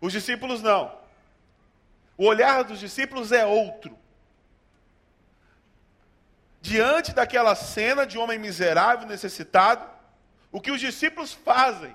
Os 0.00 0.12
discípulos 0.12 0.62
não. 0.62 0.96
O 2.16 2.24
olhar 2.24 2.62
dos 2.62 2.78
discípulos 2.78 3.32
é 3.32 3.44
outro 3.44 4.00
diante 6.72 7.12
daquela 7.12 7.54
cena 7.54 8.06
de 8.06 8.16
homem 8.16 8.38
miserável, 8.38 9.06
necessitado, 9.06 9.86
o 10.50 10.58
que 10.58 10.70
os 10.70 10.80
discípulos 10.80 11.30
fazem 11.30 11.94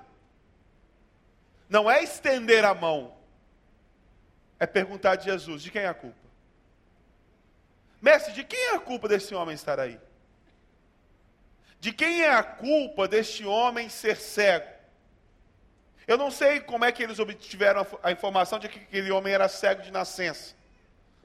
não 1.68 1.90
é 1.90 2.00
estender 2.00 2.64
a 2.64 2.72
mão, 2.72 3.12
é 4.56 4.66
perguntar 4.68 5.16
de 5.16 5.24
Jesus: 5.24 5.62
de 5.62 5.72
quem 5.72 5.82
é 5.82 5.88
a 5.88 5.94
culpa? 5.94 6.28
Mestre, 8.00 8.32
de 8.32 8.44
quem 8.44 8.60
é 8.66 8.76
a 8.76 8.78
culpa 8.78 9.08
desse 9.08 9.34
homem 9.34 9.56
estar 9.56 9.80
aí? 9.80 9.98
De 11.80 11.92
quem 11.92 12.22
é 12.22 12.32
a 12.32 12.44
culpa 12.44 13.08
deste 13.08 13.44
homem 13.44 13.88
ser 13.88 14.16
cego? 14.16 14.70
Eu 16.06 16.16
não 16.16 16.30
sei 16.30 16.60
como 16.60 16.84
é 16.84 16.92
que 16.92 17.02
eles 17.02 17.18
obtiveram 17.18 17.84
a 18.00 18.12
informação 18.12 18.60
de 18.60 18.68
que 18.68 18.78
aquele 18.78 19.10
homem 19.10 19.34
era 19.34 19.48
cego 19.48 19.82
de 19.82 19.90
nascença. 19.90 20.54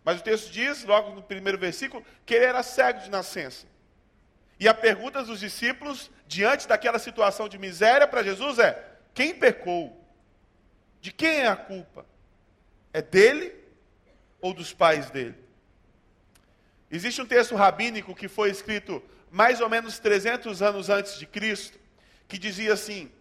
Mas 0.03 0.19
o 0.19 0.23
texto 0.23 0.51
diz, 0.51 0.83
logo 0.83 1.11
no 1.11 1.23
primeiro 1.23 1.57
versículo, 1.57 2.05
que 2.25 2.33
ele 2.33 2.45
era 2.45 2.61
cego 2.61 2.99
de 2.99 3.09
nascença. 3.09 3.65
E 4.59 4.67
a 4.67 4.73
pergunta 4.73 5.23
dos 5.23 5.39
discípulos, 5.39 6.11
diante 6.27 6.67
daquela 6.67 6.99
situação 6.99 7.47
de 7.47 7.57
miséria 7.57 8.07
para 8.07 8.23
Jesus, 8.23 8.59
é: 8.59 8.81
quem 9.13 9.33
pecou? 9.33 10.01
De 11.01 11.11
quem 11.11 11.41
é 11.41 11.47
a 11.47 11.55
culpa? 11.55 12.05
É 12.91 13.01
dele 13.01 13.53
ou 14.39 14.53
dos 14.53 14.73
pais 14.73 15.09
dele? 15.09 15.35
Existe 16.91 17.21
um 17.21 17.25
texto 17.25 17.55
rabínico 17.55 18.13
que 18.13 18.27
foi 18.27 18.51
escrito 18.51 19.01
mais 19.31 19.59
ou 19.61 19.67
menos 19.67 19.97
300 19.99 20.61
anos 20.61 20.89
antes 20.89 21.17
de 21.17 21.25
Cristo, 21.25 21.79
que 22.27 22.37
dizia 22.37 22.73
assim: 22.73 23.11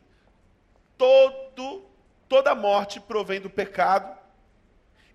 todo, 0.99 1.87
toda 2.29 2.55
morte 2.55 3.01
provém 3.01 3.41
do 3.41 3.49
pecado 3.49 4.22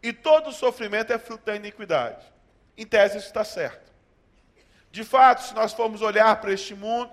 e 0.02 0.14
todo 0.14 0.52
sofrimento 0.52 1.12
é 1.12 1.18
fruto 1.18 1.46
da 1.46 1.56
iniquidade. 1.56 2.26
Em 2.78 2.86
tese, 2.86 3.18
isso 3.18 3.28
está 3.28 3.44
certo. 3.44 3.92
De 4.92 5.04
fato, 5.04 5.44
se 5.44 5.54
nós 5.54 5.74
formos 5.74 6.02
olhar 6.02 6.40
para 6.40 6.52
este 6.52 6.74
mundo, 6.74 7.12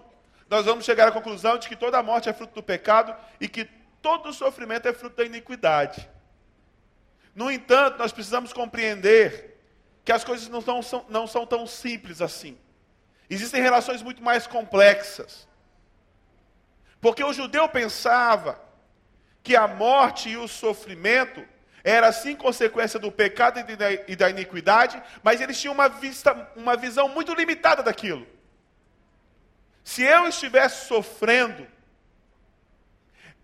nós 0.49 0.67
vamos 0.67 0.85
chegar 0.85 1.09
à 1.09 1.13
conclusão 1.13 1.59
de 1.59 1.69
que 1.69 1.77
toda 1.77 2.03
morte 2.03 2.29
é 2.29 2.33
fruto 2.33 2.55
do 2.55 2.63
pecado 2.63 3.15
e 3.41 3.49
que 3.49 3.65
todo 4.01 4.33
sofrimento 4.33 4.87
é 4.87 4.93
fruto 4.93 5.17
da 5.17 5.25
iniquidade. 5.25 6.09
No 7.35 7.51
entanto, 7.51 7.99
nós 7.99 8.13
precisamos 8.13 8.53
compreender 8.53 9.59
que 10.05 10.13
as 10.13 10.23
coisas 10.23 10.49
não, 10.49 10.83
são, 10.83 11.05
não 11.09 11.27
são 11.27 11.47
tão 11.47 11.67
simples 11.67 12.21
assim. 12.21 12.59
Existem 13.29 13.63
relações 13.63 14.03
muito 14.03 14.23
mais 14.23 14.47
complexas. 14.47 15.49
Porque 17.01 17.25
o 17.25 17.33
judeu 17.33 17.69
pensava 17.69 18.61
que 19.43 19.57
a 19.57 19.67
morte 19.67 20.31
e 20.31 20.37
o 20.37 20.47
sofrimento 20.47 21.45
era 21.85 22.11
sim 22.11 22.35
consequência 22.35 22.99
do 22.99 23.13
pecado 23.13 23.61
e 24.09 24.17
da 24.17 24.31
iniquidade, 24.31 25.01
mas 25.23 25.43
eles 25.43 25.61
tinham 25.61 25.75
uma, 25.75 25.87
vista, 25.87 26.51
uma 26.57 26.79
visão 26.79 27.11
muito 27.11 27.35
limitada 27.35 27.83
daquilo. 27.83 28.27
Se 29.85 30.03
eu 30.03 30.27
estivesse 30.27 30.87
sofrendo, 30.87 31.69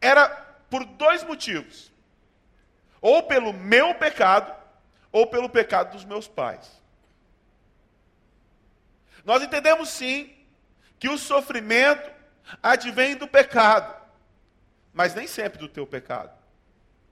era 0.01 0.27
por 0.71 0.87
dois 0.87 1.23
motivos: 1.23 1.93
ou 2.99 3.25
pelo 3.25 3.53
meu 3.53 3.95
pecado, 3.95 4.55
ou 5.13 5.27
pelo 5.27 5.51
pecado 5.51 5.93
dos 5.93 6.07
meus 6.07 6.27
pais. 6.27 6.81
Nós 9.23 9.43
entendemos 9.43 9.91
sim 9.91 10.35
que 10.99 11.11
o 11.11 11.19
sofrimento 11.19 12.11
advém 12.63 13.17
do 13.17 13.29
pecado, 13.29 13.95
mas 14.95 15.15
nem 15.15 15.27
sempre 15.27 15.59
do 15.59 15.69
teu 15.69 15.87
pecado, 15.87 16.40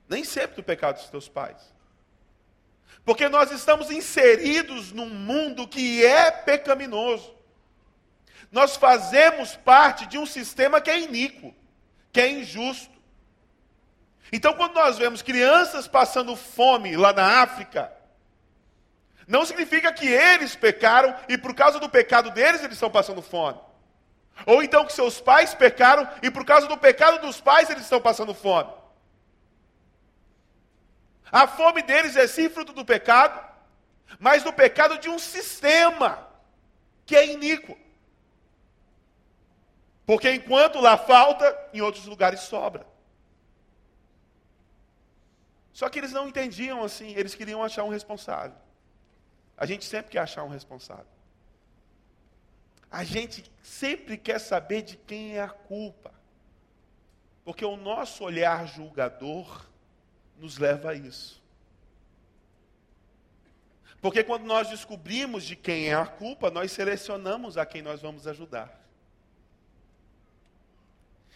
nem 0.09 0.25
sempre 0.25 0.57
do 0.57 0.63
pecado 0.63 0.97
dos 0.97 1.11
teus 1.11 1.29
pais. 1.29 1.75
Porque 3.05 3.29
nós 3.29 3.51
estamos 3.51 3.91
inseridos 3.91 4.93
num 4.93 5.09
mundo 5.09 5.67
que 5.67 6.05
é 6.05 6.31
pecaminoso. 6.31 7.35
Nós 8.51 8.77
fazemos 8.77 9.57
parte 9.57 10.07
de 10.07 10.19
um 10.19 10.27
sistema 10.27 10.81
que 10.81 10.91
é 10.91 11.01
iníquo, 11.01 11.55
que 12.13 12.21
é 12.21 12.31
injusto. 12.31 12.99
Então, 14.33 14.55
quando 14.55 14.75
nós 14.75 14.99
vemos 14.99 15.23
crianças 15.23 15.89
passando 15.89 16.37
fome 16.37 16.97
lá 16.97 17.13
na 17.13 17.43
África, 17.43 17.93
não 19.27 19.45
significa 19.45 19.93
que 19.93 20.07
eles 20.07 20.57
pecaram 20.57 21.15
e 21.29 21.37
por 21.37 21.55
causa 21.55 21.79
do 21.79 21.89
pecado 21.89 22.31
deles 22.31 22.61
eles 22.61 22.75
estão 22.75 22.91
passando 22.91 23.23
fome. 23.23 23.59
Ou 24.47 24.63
então 24.63 24.85
que 24.85 24.93
seus 24.93 25.21
pais 25.21 25.55
pecaram 25.55 26.09
e 26.23 26.31
por 26.31 26.45
causa 26.45 26.67
do 26.67 26.77
pecado 26.77 27.21
dos 27.21 27.41
pais 27.41 27.69
eles 27.69 27.83
estão 27.83 28.01
passando 28.01 28.33
fome. 28.33 28.71
A 31.31 31.47
fome 31.47 31.83
deles 31.83 32.17
é 32.17 32.27
sim 32.27 32.49
fruto 32.49 32.73
do 32.73 32.85
pecado, 32.85 33.47
mas 34.19 34.43
do 34.43 34.53
pecado 34.53 34.99
de 34.99 35.09
um 35.09 35.19
sistema 35.19 36.27
que 37.05 37.17
é 37.17 37.27
iníquo. 37.27 37.77
Porque 40.07 40.31
enquanto 40.33 40.81
lá 40.81 40.97
falta, 40.97 41.57
em 41.73 41.83
outros 41.83 42.07
lugares 42.07 42.41
sobra. 42.41 42.87
Só 45.73 45.89
que 45.89 45.99
eles 45.99 46.13
não 46.13 46.27
entendiam 46.27 46.83
assim, 46.83 47.15
eles 47.15 47.35
queriam 47.35 47.63
achar 47.63 47.85
um 47.85 47.89
responsável. 47.89 48.57
A 49.57 49.67
gente 49.67 49.85
sempre 49.85 50.13
quer 50.13 50.21
achar 50.21 50.45
um 50.45 50.49
responsável. 50.49 51.07
A 52.91 53.05
gente 53.05 53.45
sempre 53.63 54.17
quer 54.17 54.39
saber 54.39 54.83
de 54.83 54.97
quem 54.97 55.37
é 55.37 55.43
a 55.43 55.51
culpa. 55.51 56.13
Porque 57.45 57.65
o 57.65 57.77
nosso 57.77 58.25
olhar 58.25 58.67
julgador 58.67 59.67
nos 60.39 60.59
leva 60.59 60.91
a 60.91 60.95
isso. 60.95 61.43
Porque 64.01 64.23
quando 64.23 64.45
nós 64.45 64.69
descobrimos 64.69 65.45
de 65.45 65.57
quem 65.57 65.89
é 65.89 65.95
a 65.95 66.07
culpa, 66.07 66.51
nós 66.51 66.71
selecionamos 66.71 67.59
a 67.59 67.67
quem 67.67 67.83
nós 67.83 68.01
vamos 68.01 68.27
ajudar. 68.27 68.79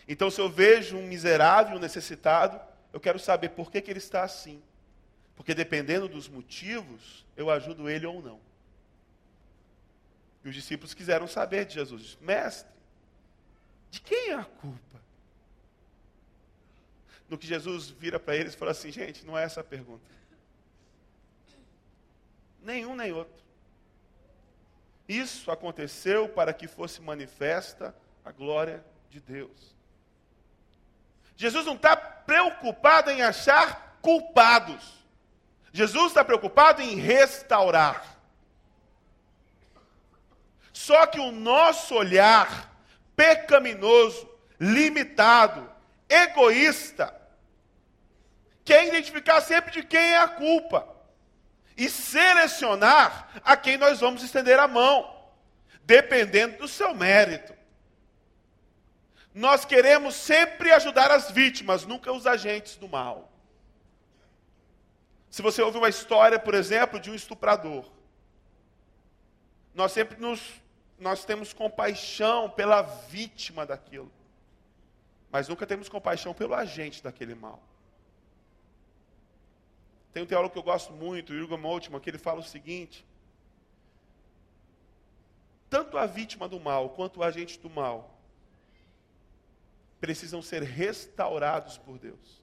Então, 0.07 0.31
se 0.31 0.41
eu 0.41 0.49
vejo 0.49 0.97
um 0.97 1.07
miserável, 1.07 1.77
um 1.77 1.81
necessitado, 1.81 2.61
eu 2.93 3.01
quero 3.01 3.19
saber 3.19 3.51
por 3.51 3.71
que, 3.71 3.81
que 3.81 3.91
ele 3.91 3.99
está 3.99 4.23
assim. 4.23 4.63
Porque 5.35 5.55
dependendo 5.55 6.09
dos 6.09 6.29
motivos, 6.29 7.27
eu 7.37 7.51
ajudo 7.51 7.89
ele 7.89 8.07
ou 8.07 8.23
não. 8.23 8.41
E 10.45 10.49
os 10.49 10.55
discípulos 10.55 10.95
quiseram 10.95 11.27
saber 11.27 11.65
de 11.65 11.75
Jesus: 11.75 12.19
Mestre, 12.21 12.71
de 13.91 14.01
quem 14.01 14.31
é 14.31 14.35
a 14.35 14.45
culpa? 14.45 15.02
No 17.33 17.39
que 17.39 17.47
Jesus 17.47 17.89
vira 17.89 18.21
para 18.21 18.37
eles 18.37 18.53
e 18.53 18.57
fala 18.59 18.73
assim: 18.73 18.93
Gente, 18.93 19.25
não 19.25 19.39
é 19.39 19.45
essa 19.45 19.63
a 19.63 19.65
pergunta. 19.65 20.05
Nenhum 22.63 22.95
nem 22.95 23.11
outro. 23.11 23.43
Isso 25.09 25.51
aconteceu 25.51 26.29
para 26.29 26.53
que 26.53 26.69
fosse 26.69 27.01
manifesta 27.01 27.97
a 28.23 28.31
glória 28.31 28.85
de 29.09 29.19
Deus. 29.19 29.75
Jesus 31.35 31.65
não 31.65 31.75
está 31.75 31.97
preocupado 31.97 33.11
em 33.11 33.23
achar 33.23 33.97
culpados. 34.03 35.03
Jesus 35.73 36.09
está 36.09 36.23
preocupado 36.23 36.83
em 36.83 36.97
restaurar. 36.97 38.15
Só 40.71 41.07
que 41.07 41.19
o 41.19 41.33
nosso 41.33 41.95
olhar 41.95 42.71
pecaminoso, 43.17 44.29
limitado, 44.61 45.67
egoísta, 46.11 47.22
quer 48.65 48.87
identificar 48.87 49.41
sempre 49.41 49.73
de 49.73 49.83
quem 49.83 50.01
é 50.01 50.19
a 50.19 50.29
culpa 50.29 50.89
e 51.77 51.89
selecionar 51.89 53.29
a 53.43 53.57
quem 53.57 53.77
nós 53.77 54.01
vamos 54.01 54.23
estender 54.23 54.59
a 54.59 54.69
mão, 54.69 55.31
dependendo 55.85 56.59
do 56.59 56.69
seu 56.69 56.95
mérito. 56.95 57.55
Nós 59.35 59.65
queremos 59.65 60.15
sempre 60.15 60.71
ajudar 60.73 61.11
as 61.11 61.31
vítimas, 61.31 61.87
nunca 61.87 62.13
os 62.13 62.27
agentes 62.27 62.77
do 62.77 62.89
mal. 62.89 63.33
Se 65.31 65.41
você 65.41 65.63
ouve 65.63 65.79
uma 65.79 65.89
história, 65.89 66.39
por 66.39 66.53
exemplo, 66.53 67.01
de 67.01 67.11
um 67.11 67.15
estuprador, 67.15 67.91
nós 69.75 69.93
sempre 69.93 70.21
nos, 70.21 70.41
nós 70.99 71.25
temos 71.25 71.55
compaixão 71.55 72.51
pela 72.51 72.83
vítima 72.83 73.65
daquilo, 73.65 74.13
mas 75.31 75.49
nunca 75.49 75.67
temos 75.67 75.89
compaixão 75.89 76.35
pelo 76.35 76.55
agente 76.55 77.03
daquele 77.03 77.35
mal. 77.35 77.63
Tem 80.13 80.23
um 80.23 80.27
teólogo 80.27 80.53
que 80.53 80.59
eu 80.59 80.63
gosto 80.63 80.93
muito, 80.93 81.33
Jürgen 81.33 81.59
Moltmann, 81.59 82.01
que 82.01 82.11
ele 82.11 82.19
fala 82.19 82.41
o 82.41 82.45
seguinte: 82.45 83.05
tanto 85.71 85.97
a 85.97 86.05
vítima 86.05 86.47
do 86.47 86.61
mal 86.61 86.91
quanto 86.91 87.21
o 87.21 87.23
agente 87.23 87.59
do 87.59 87.71
mal 87.71 88.19
precisam 89.99 90.43
ser 90.43 90.63
restaurados 90.63 91.79
por 91.79 91.99
Deus. 91.99 92.43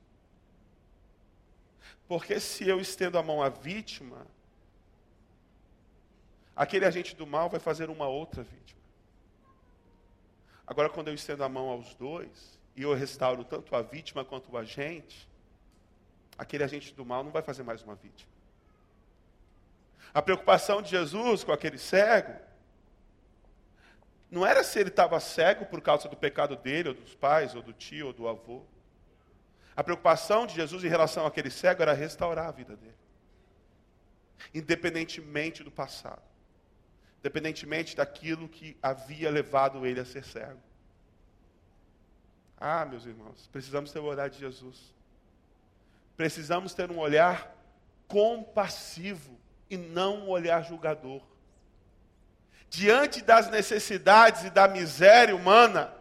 Porque 2.08 2.40
se 2.40 2.68
eu 2.68 2.82
estendo 2.82 3.20
a 3.20 3.22
mão 3.22 3.44
à 3.44 3.50
vítima, 3.50 4.26
aquele 6.56 6.86
agente 6.86 7.16
do 7.16 7.28
mal 7.28 7.50
vai 7.50 7.60
fazer 7.60 7.88
uma 7.88 8.08
outra 8.08 8.42
vítima. 8.42 8.82
Agora, 10.66 10.90
quando 10.90 11.10
eu 11.10 11.14
estendo 11.14 11.44
a 11.44 11.50
mão 11.50 11.70
aos 11.70 11.94
dois, 11.94 12.60
e 12.76 12.82
eu 12.82 12.96
restauro 12.96 13.44
tanto 13.44 13.76
a 13.76 13.84
vítima 13.84 14.26
quanto 14.26 14.52
o 14.52 14.58
agente, 14.58 15.29
aquele 16.40 16.64
agente 16.64 16.94
do 16.94 17.06
mal 17.06 17.24
não 17.24 17.32
vai 17.32 17.44
fazer 17.44 17.64
mais 17.64 17.84
uma 17.84 17.96
vítima. 17.96 18.32
A 20.14 20.22
preocupação 20.22 20.82
de 20.82 20.90
Jesus 20.90 21.44
com 21.44 21.52
aquele 21.52 21.78
cego 21.78 22.34
não 24.32 24.46
era 24.46 24.64
se 24.64 24.80
ele 24.80 24.90
estava 24.90 25.20
cego 25.20 25.66
por 25.66 25.82
causa 25.82 26.08
do 26.08 26.16
pecado 26.16 26.56
dele, 26.56 26.90
ou 26.90 26.96
dos 26.96 27.14
pais, 27.14 27.54
ou 27.56 27.62
do 27.62 27.74
tio, 27.74 28.08
ou 28.08 28.14
do 28.14 28.28
avô. 28.28 28.64
A 29.76 29.84
preocupação 29.84 30.48
de 30.48 30.56
Jesus 30.56 30.84
em 30.84 30.88
relação 30.88 31.26
àquele 31.26 31.52
cego 31.52 31.82
era 31.82 31.94
restaurar 31.94 32.48
a 32.48 32.52
vida 32.52 32.76
dele, 32.76 32.98
independentemente 34.54 35.64
do 35.64 35.72
passado. 35.72 36.22
independentemente 37.20 37.98
daquilo 37.98 38.48
que 38.48 38.78
havia 38.82 39.30
levado 39.30 39.86
ele 39.86 40.00
a 40.00 40.06
ser 40.06 40.24
cego. 40.24 40.62
Ah, 42.58 42.86
meus 42.86 43.06
irmãos, 43.06 43.48
precisamos 43.52 43.92
ter 43.92 44.00
o 44.00 44.06
olhar 44.06 44.30
de 44.30 44.40
Jesus. 44.40 44.94
Precisamos 46.20 46.74
ter 46.74 46.92
um 46.92 47.00
olhar 47.00 47.50
compassivo 48.06 49.40
e 49.70 49.78
não 49.78 50.18
um 50.18 50.28
olhar 50.28 50.62
julgador. 50.66 51.22
Diante 52.70 53.22
das 53.22 53.50
necessidades 53.50 54.44
e 54.44 54.50
da 54.50 54.68
miséria 54.68 55.34
humana, 55.34 55.94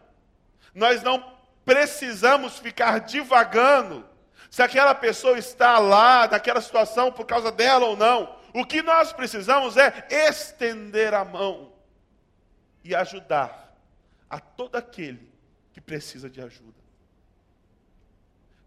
nós 0.75 1.05
não 1.05 1.39
precisamos 1.65 2.59
ficar 2.59 2.99
divagando 2.99 4.05
se 4.51 4.61
aquela 4.61 4.93
pessoa 4.93 5.39
está 5.39 5.79
lá, 5.79 6.27
naquela 6.27 6.61
situação, 6.61 7.13
por 7.13 7.25
causa 7.25 7.53
dela 7.53 7.87
ou 7.87 7.97
não. 7.97 8.37
O 8.53 8.67
que 8.67 8.83
nós 8.83 9.13
precisamos 9.13 9.77
é 9.77 10.05
estender 10.11 11.15
a 11.15 11.25
mão 11.25 11.73
e 12.83 12.93
ajudar 12.93 13.73
a 14.29 14.41
todo 14.41 14.75
aquele 14.75 15.33
que 15.73 15.81
precisa 15.81 16.29
de 16.29 16.41
ajuda. 16.41 16.75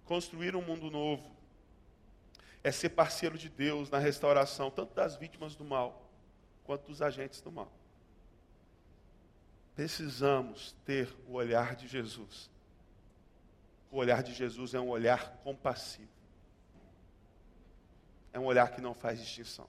Construir 0.05 0.55
um 0.55 0.61
mundo 0.61 0.89
novo 0.89 1.40
é 2.63 2.71
ser 2.71 2.89
parceiro 2.89 3.37
de 3.37 3.49
Deus 3.49 3.89
na 3.89 3.97
restauração, 3.97 4.69
tanto 4.69 4.93
das 4.93 5.15
vítimas 5.15 5.55
do 5.55 5.65
mal, 5.65 6.09
quanto 6.63 6.87
dos 6.87 7.01
agentes 7.01 7.41
do 7.41 7.51
mal. 7.51 7.71
Precisamos 9.75 10.75
ter 10.85 11.09
o 11.27 11.33
olhar 11.33 11.75
de 11.75 11.87
Jesus. 11.87 12.49
O 13.89 13.97
olhar 13.97 14.21
de 14.21 14.33
Jesus 14.33 14.73
é 14.73 14.79
um 14.79 14.89
olhar 14.89 15.37
compassivo. 15.43 16.09
É 18.33 18.39
um 18.39 18.45
olhar 18.45 18.71
que 18.71 18.79
não 18.79 18.93
faz 18.93 19.19
distinção. 19.19 19.67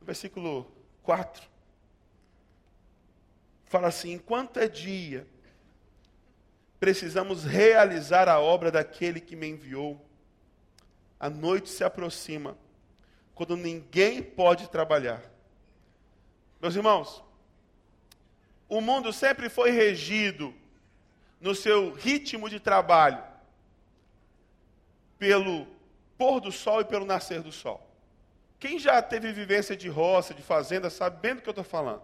No 0.00 0.06
versículo 0.06 0.70
4, 1.02 1.48
fala 3.66 3.88
assim: 3.88 4.12
enquanto 4.12 4.58
é 4.58 4.66
dia, 4.66 5.26
precisamos 6.80 7.44
realizar 7.44 8.28
a 8.28 8.40
obra 8.40 8.70
daquele 8.70 9.20
que 9.20 9.36
me 9.36 9.46
enviou. 9.46 10.04
A 11.20 11.28
noite 11.28 11.68
se 11.68 11.84
aproxima, 11.84 12.56
quando 13.34 13.54
ninguém 13.56 14.22
pode 14.22 14.68
trabalhar. 14.70 15.22
Meus 16.58 16.74
irmãos, 16.74 17.22
o 18.66 18.80
mundo 18.80 19.12
sempre 19.12 19.50
foi 19.50 19.70
regido 19.70 20.54
no 21.38 21.54
seu 21.54 21.92
ritmo 21.92 22.48
de 22.48 22.58
trabalho 22.58 23.22
pelo 25.18 25.66
pôr 26.16 26.40
do 26.40 26.50
sol 26.50 26.80
e 26.80 26.84
pelo 26.84 27.04
nascer 27.04 27.42
do 27.42 27.52
sol. 27.52 27.86
Quem 28.58 28.78
já 28.78 29.02
teve 29.02 29.32
vivência 29.32 29.76
de 29.76 29.88
roça, 29.88 30.34
de 30.34 30.42
fazenda, 30.42 30.88
sabe 30.88 31.20
bem 31.20 31.34
do 31.34 31.42
que 31.42 31.48
eu 31.48 31.52
estou 31.52 31.64
falando. 31.64 32.02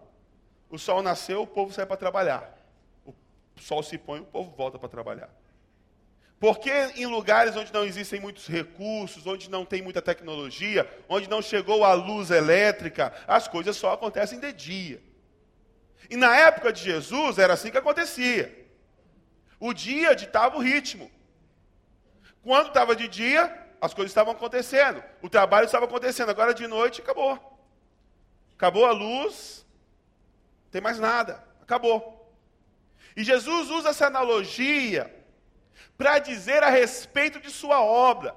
O 0.69 0.77
sol 0.77 1.01
nasceu, 1.01 1.41
o 1.41 1.47
povo 1.47 1.73
sai 1.73 1.85
para 1.85 1.97
trabalhar. 1.97 2.55
O 3.05 3.13
sol 3.59 3.81
se 3.81 3.97
põe, 3.97 4.19
o 4.19 4.25
povo 4.25 4.51
volta 4.55 4.77
para 4.77 4.89
trabalhar. 4.89 5.29
Porque 6.39 6.71
em 6.95 7.07
lugares 7.07 7.55
onde 7.55 7.73
não 7.73 7.83
existem 7.83 8.19
muitos 8.19 8.47
recursos, 8.47 9.25
onde 9.25 9.49
não 9.49 9.65
tem 9.65 9.81
muita 9.81 10.01
tecnologia, 10.01 10.87
onde 11.09 11.27
não 11.27 11.41
chegou 11.41 11.83
a 11.83 11.93
luz 11.93 12.29
elétrica, 12.29 13.11
as 13.27 13.47
coisas 13.47 13.75
só 13.75 13.93
acontecem 13.93 14.39
de 14.39 14.53
dia. 14.53 15.01
E 16.09 16.15
na 16.15 16.35
época 16.37 16.71
de 16.71 16.83
Jesus 16.83 17.39
era 17.39 17.53
assim 17.53 17.71
que 17.71 17.77
acontecia. 17.77 18.67
O 19.59 19.73
dia 19.73 20.15
ditava 20.15 20.57
o 20.57 20.61
ritmo. 20.61 21.09
Quando 22.43 22.67
estava 22.67 22.95
de 22.95 23.07
dia, 23.07 23.67
as 23.81 23.93
coisas 23.93 24.11
estavam 24.11 24.33
acontecendo. 24.33 25.03
O 25.23 25.29
trabalho 25.29 25.65
estava 25.65 25.85
acontecendo. 25.85 26.29
Agora 26.29 26.53
de 26.53 26.67
noite, 26.67 27.01
acabou. 27.01 27.59
Acabou 28.53 28.85
a 28.85 28.91
luz, 28.91 29.65
não 30.65 30.71
tem 30.71 30.81
mais 30.81 30.99
nada. 30.99 31.43
Acabou. 31.61 32.31
E 33.15 33.23
Jesus 33.23 33.71
usa 33.71 33.89
essa 33.89 34.05
analogia 34.05 35.16
para 35.97 36.19
dizer 36.19 36.63
a 36.63 36.69
respeito 36.69 37.39
de 37.39 37.49
sua 37.49 37.81
obra. 37.81 38.35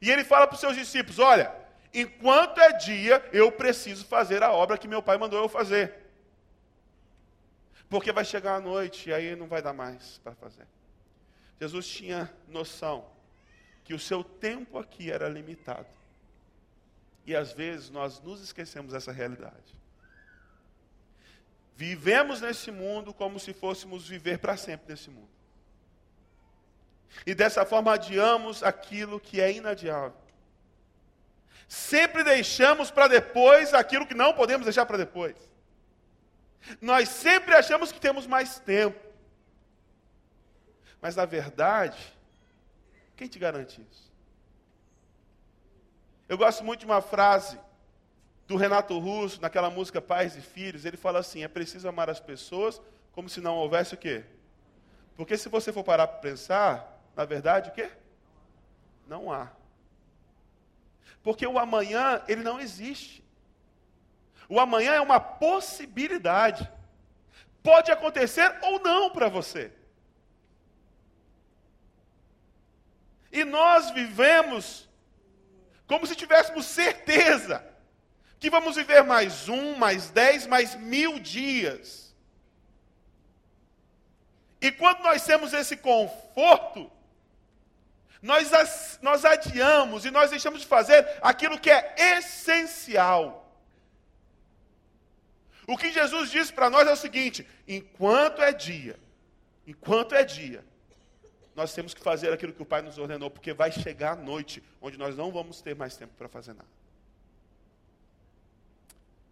E 0.00 0.10
ele 0.10 0.24
fala 0.24 0.46
para 0.46 0.54
os 0.54 0.60
seus 0.60 0.76
discípulos: 0.76 1.18
Olha, 1.18 1.54
enquanto 1.92 2.58
é 2.60 2.72
dia, 2.72 3.24
eu 3.32 3.52
preciso 3.52 4.04
fazer 4.06 4.42
a 4.42 4.50
obra 4.52 4.78
que 4.78 4.88
meu 4.88 5.02
pai 5.02 5.18
mandou 5.18 5.38
eu 5.38 5.48
fazer. 5.48 5.94
Porque 7.88 8.10
vai 8.10 8.24
chegar 8.24 8.56
a 8.56 8.60
noite 8.60 9.10
e 9.10 9.12
aí 9.12 9.36
não 9.36 9.46
vai 9.46 9.60
dar 9.60 9.74
mais 9.74 10.18
para 10.18 10.34
fazer. 10.34 10.66
Jesus 11.60 11.86
tinha 11.86 12.32
noção 12.48 13.04
que 13.84 13.92
o 13.92 13.98
seu 13.98 14.24
tempo 14.24 14.78
aqui 14.78 15.10
era 15.10 15.28
limitado. 15.28 15.86
E 17.26 17.36
às 17.36 17.52
vezes 17.52 17.90
nós 17.90 18.20
nos 18.20 18.40
esquecemos 18.40 18.92
dessa 18.92 19.12
realidade. 19.12 19.76
Vivemos 21.76 22.40
nesse 22.40 22.70
mundo 22.70 23.12
como 23.12 23.38
se 23.38 23.52
fôssemos 23.52 24.08
viver 24.08 24.38
para 24.38 24.56
sempre 24.56 24.90
nesse 24.90 25.10
mundo. 25.10 25.41
E 27.26 27.34
dessa 27.34 27.64
forma 27.64 27.92
adiamos 27.92 28.62
aquilo 28.62 29.20
que 29.20 29.40
é 29.40 29.52
inadiável. 29.52 30.16
Sempre 31.68 32.22
deixamos 32.22 32.90
para 32.90 33.08
depois 33.08 33.72
aquilo 33.72 34.06
que 34.06 34.14
não 34.14 34.34
podemos 34.34 34.64
deixar 34.64 34.84
para 34.84 34.98
depois. 34.98 35.36
Nós 36.80 37.08
sempre 37.08 37.54
achamos 37.54 37.90
que 37.90 38.00
temos 38.00 38.26
mais 38.26 38.58
tempo. 38.58 39.00
Mas 41.00 41.16
na 41.16 41.24
verdade, 41.24 41.98
quem 43.16 43.26
te 43.26 43.38
garante 43.38 43.84
isso? 43.90 44.12
Eu 46.28 46.38
gosto 46.38 46.62
muito 46.62 46.80
de 46.80 46.86
uma 46.86 47.02
frase 47.02 47.58
do 48.46 48.56
Renato 48.56 48.98
Russo, 48.98 49.40
naquela 49.40 49.70
música 49.70 50.00
Pais 50.00 50.36
e 50.36 50.40
Filhos, 50.40 50.84
ele 50.84 50.96
fala 50.96 51.20
assim: 51.20 51.42
é 51.42 51.48
preciso 51.48 51.88
amar 51.88 52.10
as 52.10 52.20
pessoas 52.20 52.80
como 53.12 53.28
se 53.28 53.40
não 53.40 53.56
houvesse 53.56 53.94
o 53.94 53.98
quê? 53.98 54.24
Porque 55.16 55.36
se 55.36 55.48
você 55.48 55.72
for 55.72 55.84
parar 55.84 56.06
para 56.06 56.18
pensar, 56.18 56.91
na 57.16 57.24
verdade, 57.24 57.70
o 57.70 57.72
quê? 57.72 57.90
Não 59.06 59.30
há. 59.30 59.50
Porque 61.22 61.46
o 61.46 61.58
amanhã, 61.58 62.22
ele 62.26 62.42
não 62.42 62.60
existe. 62.60 63.22
O 64.48 64.58
amanhã 64.58 64.94
é 64.94 65.00
uma 65.00 65.20
possibilidade. 65.20 66.70
Pode 67.62 67.92
acontecer 67.92 68.58
ou 68.62 68.80
não 68.80 69.10
para 69.10 69.28
você. 69.28 69.72
E 73.30 73.44
nós 73.44 73.90
vivemos 73.90 74.88
como 75.86 76.06
se 76.06 76.14
tivéssemos 76.14 76.66
certeza 76.66 77.64
que 78.38 78.50
vamos 78.50 78.76
viver 78.76 79.02
mais 79.04 79.48
um, 79.48 79.76
mais 79.76 80.10
dez, 80.10 80.46
mais 80.46 80.74
mil 80.74 81.18
dias. 81.18 82.14
E 84.60 84.70
quando 84.72 85.00
nós 85.00 85.24
temos 85.24 85.52
esse 85.52 85.76
conforto, 85.76 86.90
nós, 88.22 88.98
nós 89.02 89.24
adiamos 89.24 90.04
e 90.04 90.10
nós 90.10 90.30
deixamos 90.30 90.60
de 90.60 90.66
fazer 90.66 91.06
aquilo 91.20 91.58
que 91.58 91.68
é 91.68 92.18
essencial. 92.18 93.42
O 95.66 95.76
que 95.76 95.90
Jesus 95.90 96.30
diz 96.30 96.48
para 96.48 96.70
nós 96.70 96.86
é 96.86 96.92
o 96.92 96.96
seguinte: 96.96 97.46
enquanto 97.66 98.40
é 98.40 98.52
dia, 98.52 98.96
enquanto 99.66 100.14
é 100.14 100.22
dia, 100.22 100.64
nós 101.54 101.74
temos 101.74 101.92
que 101.92 102.00
fazer 102.00 102.32
aquilo 102.32 102.52
que 102.52 102.62
o 102.62 102.66
Pai 102.66 102.80
nos 102.80 102.96
ordenou, 102.96 103.28
porque 103.28 103.52
vai 103.52 103.72
chegar 103.72 104.12
a 104.12 104.16
noite 104.16 104.62
onde 104.80 104.96
nós 104.96 105.16
não 105.16 105.32
vamos 105.32 105.60
ter 105.60 105.74
mais 105.74 105.96
tempo 105.96 106.14
para 106.16 106.28
fazer 106.28 106.54
nada. 106.54 106.68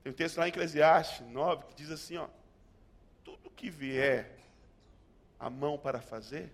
Tem 0.03 0.13
um 0.13 0.17
texto 0.17 0.39
lá 0.39 0.47
em 0.47 0.49
Eclesiastes 0.49 1.25
9 1.29 1.67
que 1.67 1.75
diz 1.75 1.91
assim: 1.93 2.17
ó, 2.17 2.29
tudo 3.23 3.51
que 3.51 3.71
vier 3.71 4.37
a 5.39 5.49
mão 5.49 5.79
para 5.79 6.01
fazer, 6.01 6.53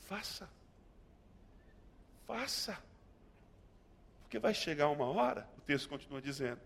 faça. 0.00 0.48
Faça. 2.26 2.78
Porque 4.22 4.38
vai 4.38 4.54
chegar 4.54 4.88
uma 4.88 5.06
hora, 5.06 5.48
o 5.58 5.60
texto 5.60 5.88
continua 5.88 6.20
dizendo, 6.20 6.60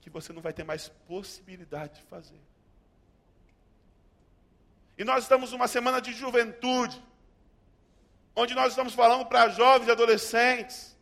que 0.00 0.10
você 0.10 0.32
não 0.32 0.42
vai 0.42 0.52
ter 0.52 0.64
mais 0.64 0.88
possibilidade 1.08 1.94
de 1.94 2.02
fazer. 2.02 2.40
E 4.96 5.04
nós 5.04 5.24
estamos 5.24 5.52
numa 5.52 5.66
semana 5.66 6.00
de 6.00 6.12
juventude, 6.12 7.02
onde 8.36 8.54
nós 8.54 8.72
estamos 8.72 8.94
falando 8.94 9.26
para 9.26 9.48
jovens 9.48 9.88
e 9.88 9.90
adolescentes, 9.90 10.96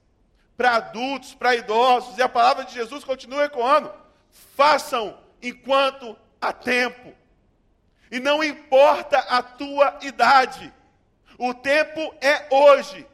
para 0.56 0.76
adultos, 0.76 1.34
para 1.34 1.56
idosos, 1.56 2.16
e 2.16 2.22
a 2.22 2.28
palavra 2.28 2.64
de 2.64 2.72
Jesus 2.72 3.04
continua 3.04 3.44
ecoando: 3.44 3.92
façam 4.56 5.18
enquanto 5.42 6.16
há 6.40 6.52
tempo. 6.52 7.12
E 8.10 8.20
não 8.20 8.44
importa 8.44 9.18
a 9.18 9.42
tua 9.42 9.98
idade, 10.02 10.72
o 11.38 11.52
tempo 11.54 12.14
é 12.20 12.46
hoje, 12.54 13.06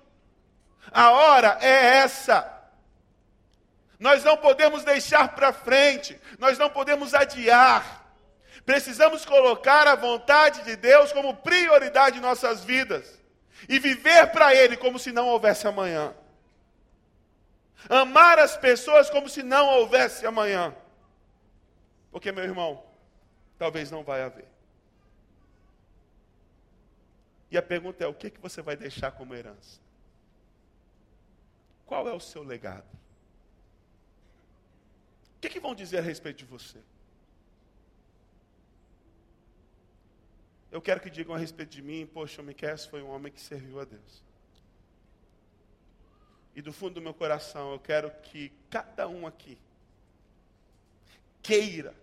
a 0.92 1.11
hora 1.11 1.59
é 1.61 1.98
essa. 1.98 2.55
Nós 3.98 4.22
não 4.22 4.37
podemos 4.37 4.85
deixar 4.85 5.35
para 5.35 5.53
frente, 5.53 6.18
nós 6.38 6.57
não 6.57 6.70
podemos 6.70 7.14
adiar. 7.14 8.07
Precisamos 8.64 9.24
colocar 9.24 9.87
a 9.88 9.94
vontade 9.94 10.62
de 10.62 10.77
Deus 10.77 11.12
como 11.12 11.35
prioridade 11.37 12.18
em 12.18 12.20
nossas 12.20 12.62
vidas 12.62 13.18
e 13.68 13.79
viver 13.79 14.31
para 14.31 14.55
Ele 14.55 14.77
como 14.77 14.98
se 14.98 15.11
não 15.11 15.27
houvesse 15.27 15.66
amanhã. 15.66 16.14
Amar 17.88 18.38
as 18.38 18.57
pessoas 18.57 19.09
como 19.09 19.29
se 19.29 19.42
não 19.42 19.66
houvesse 19.66 20.27
amanhã. 20.27 20.74
Porque, 22.11 22.31
meu 22.31 22.44
irmão, 22.44 22.85
talvez 23.59 23.90
não 23.90 24.03
vai 24.03 24.22
haver. 24.22 24.46
E 27.51 27.57
a 27.57 27.62
pergunta 27.62 28.05
é: 28.05 28.07
o 28.07 28.14
que, 28.14 28.31
que 28.31 28.40
você 28.40 28.61
vai 28.61 28.77
deixar 28.77 29.12
como 29.12 29.35
herança? 29.35 29.81
Qual 31.88 32.07
é 32.07 32.12
o 32.12 32.20
seu 32.20 32.42
legado? 32.42 32.87
O 35.37 35.40
que, 35.40 35.48
que 35.48 35.59
vão 35.59 35.74
dizer 35.74 35.98
a 35.98 36.03
respeito 36.03 36.38
de 36.38 36.44
você? 36.44 36.79
Eu 40.70 40.83
quero 40.83 41.01
que 41.01 41.09
digam 41.09 41.35
a 41.35 41.38
respeito 41.38 41.70
de 41.70 41.81
mim, 41.81 42.07
poxa, 42.07 42.42
o 42.42 42.44
Miquel 42.44 42.77
foi 42.77 43.03
um 43.03 43.09
homem 43.09 43.33
que 43.33 43.40
serviu 43.40 43.81
a 43.81 43.87
Deus. 43.87 44.22
E 46.55 46.61
do 46.61 46.74
fundo 46.74 46.94
do 46.94 47.01
meu 47.01 47.14
coração, 47.14 47.72
eu 47.72 47.79
quero 47.79 48.11
que 48.20 48.53
cada 48.68 49.09
um 49.09 49.27
aqui 49.27 49.57
queira 51.42 51.94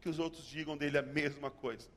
que 0.00 0.08
os 0.08 0.18
outros 0.18 0.46
digam 0.46 0.78
dele 0.78 0.96
a 0.96 1.02
mesma 1.02 1.50
coisa. 1.50 1.90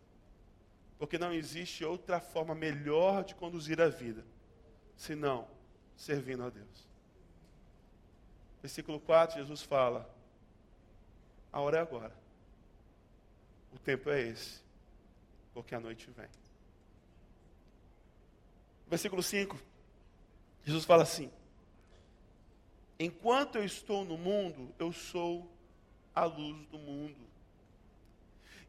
Porque 0.99 1.17
não 1.17 1.31
existe 1.31 1.85
outra 1.85 2.19
forma 2.19 2.53
melhor 2.53 3.23
de 3.23 3.33
conduzir 3.33 3.79
a 3.79 3.87
vida, 3.87 4.25
senão 4.97 5.47
servindo 5.95 6.43
a 6.43 6.49
Deus. 6.49 6.92
Versículo 8.63 8.97
4, 9.01 9.35
Jesus 9.35 9.61
fala: 9.61 10.09
A 11.51 11.59
hora 11.59 11.79
é 11.79 11.81
agora. 11.81 12.15
O 13.73 13.77
tempo 13.77 14.09
é 14.09 14.21
esse, 14.21 14.61
porque 15.53 15.75
a 15.75 15.81
noite 15.81 16.09
vem. 16.11 16.29
Versículo 18.87 19.21
5, 19.21 19.59
Jesus 20.63 20.85
fala 20.85 21.03
assim: 21.03 21.29
Enquanto 22.97 23.57
eu 23.57 23.65
estou 23.65 24.05
no 24.05 24.17
mundo, 24.17 24.73
eu 24.79 24.93
sou 24.93 25.51
a 26.15 26.23
luz 26.23 26.65
do 26.67 26.79
mundo. 26.79 27.19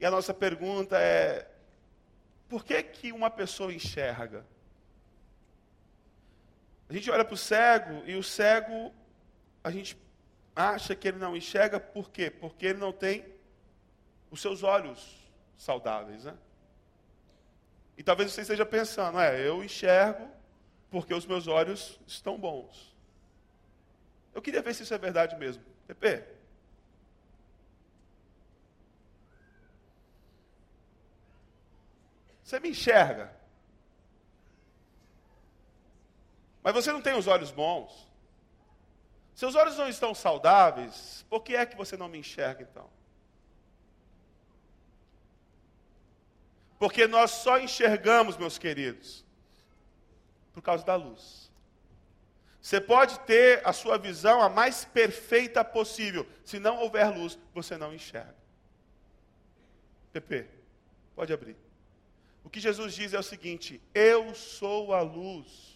E 0.00 0.04
a 0.04 0.10
nossa 0.10 0.34
pergunta 0.34 0.98
é: 0.98 1.48
por 2.48 2.64
que, 2.64 2.82
que 2.82 3.12
uma 3.12 3.30
pessoa 3.30 3.72
enxerga? 3.72 4.44
A 6.88 6.92
gente 6.92 7.08
olha 7.12 7.24
para 7.24 7.34
o 7.34 7.38
cego 7.38 8.02
e 8.06 8.16
o 8.16 8.22
cego, 8.24 8.92
a 9.64 9.70
gente 9.70 9.98
acha 10.54 10.94
que 10.94 11.08
ele 11.08 11.18
não 11.18 11.36
enxerga, 11.36 11.80
por 11.80 12.10
quê? 12.10 12.30
Porque 12.30 12.66
ele 12.66 12.78
não 12.78 12.92
tem 12.92 13.24
os 14.30 14.40
seus 14.40 14.62
olhos 14.62 15.18
saudáveis, 15.56 16.24
né? 16.24 16.36
E 17.96 18.02
talvez 18.02 18.30
você 18.30 18.42
esteja 18.42 18.66
pensando, 18.66 19.18
é, 19.18 19.48
eu 19.48 19.64
enxergo 19.64 20.28
porque 20.90 21.14
os 21.14 21.26
meus 21.26 21.48
olhos 21.48 21.98
estão 22.06 22.38
bons. 22.38 22.94
Eu 24.34 24.42
queria 24.42 24.62
ver 24.62 24.74
se 24.74 24.82
isso 24.82 24.94
é 24.94 24.98
verdade 24.98 25.36
mesmo. 25.36 25.62
Pepe, 25.86 26.24
Você 32.44 32.60
me 32.60 32.68
enxerga. 32.68 33.34
Mas 36.62 36.74
você 36.74 36.92
não 36.92 37.00
tem 37.00 37.16
os 37.16 37.26
olhos 37.26 37.50
bons. 37.50 38.06
Seus 39.34 39.54
olhos 39.54 39.76
não 39.76 39.88
estão 39.88 40.14
saudáveis. 40.14 41.24
Por 41.28 41.42
que 41.42 41.56
é 41.56 41.66
que 41.66 41.76
você 41.76 41.96
não 41.96 42.08
me 42.08 42.18
enxerga 42.18 42.62
então? 42.62 42.88
Porque 46.78 47.06
nós 47.06 47.30
só 47.30 47.58
enxergamos, 47.58 48.36
meus 48.36 48.58
queridos, 48.58 49.24
por 50.52 50.62
causa 50.62 50.84
da 50.84 50.94
luz. 50.94 51.50
Você 52.60 52.80
pode 52.80 53.18
ter 53.20 53.60
a 53.66 53.72
sua 53.72 53.98
visão 53.98 54.40
a 54.40 54.48
mais 54.48 54.84
perfeita 54.84 55.64
possível. 55.64 56.26
Se 56.44 56.58
não 56.58 56.78
houver 56.78 57.08
luz, 57.08 57.38
você 57.52 57.76
não 57.76 57.92
enxerga. 57.92 58.34
PP, 60.12 60.48
pode 61.14 61.32
abrir. 61.32 61.56
O 62.44 62.50
que 62.50 62.60
Jesus 62.60 62.94
diz 62.94 63.12
é 63.12 63.18
o 63.18 63.22
seguinte: 63.22 63.82
Eu 63.92 64.34
sou 64.34 64.94
a 64.94 65.00
luz. 65.02 65.73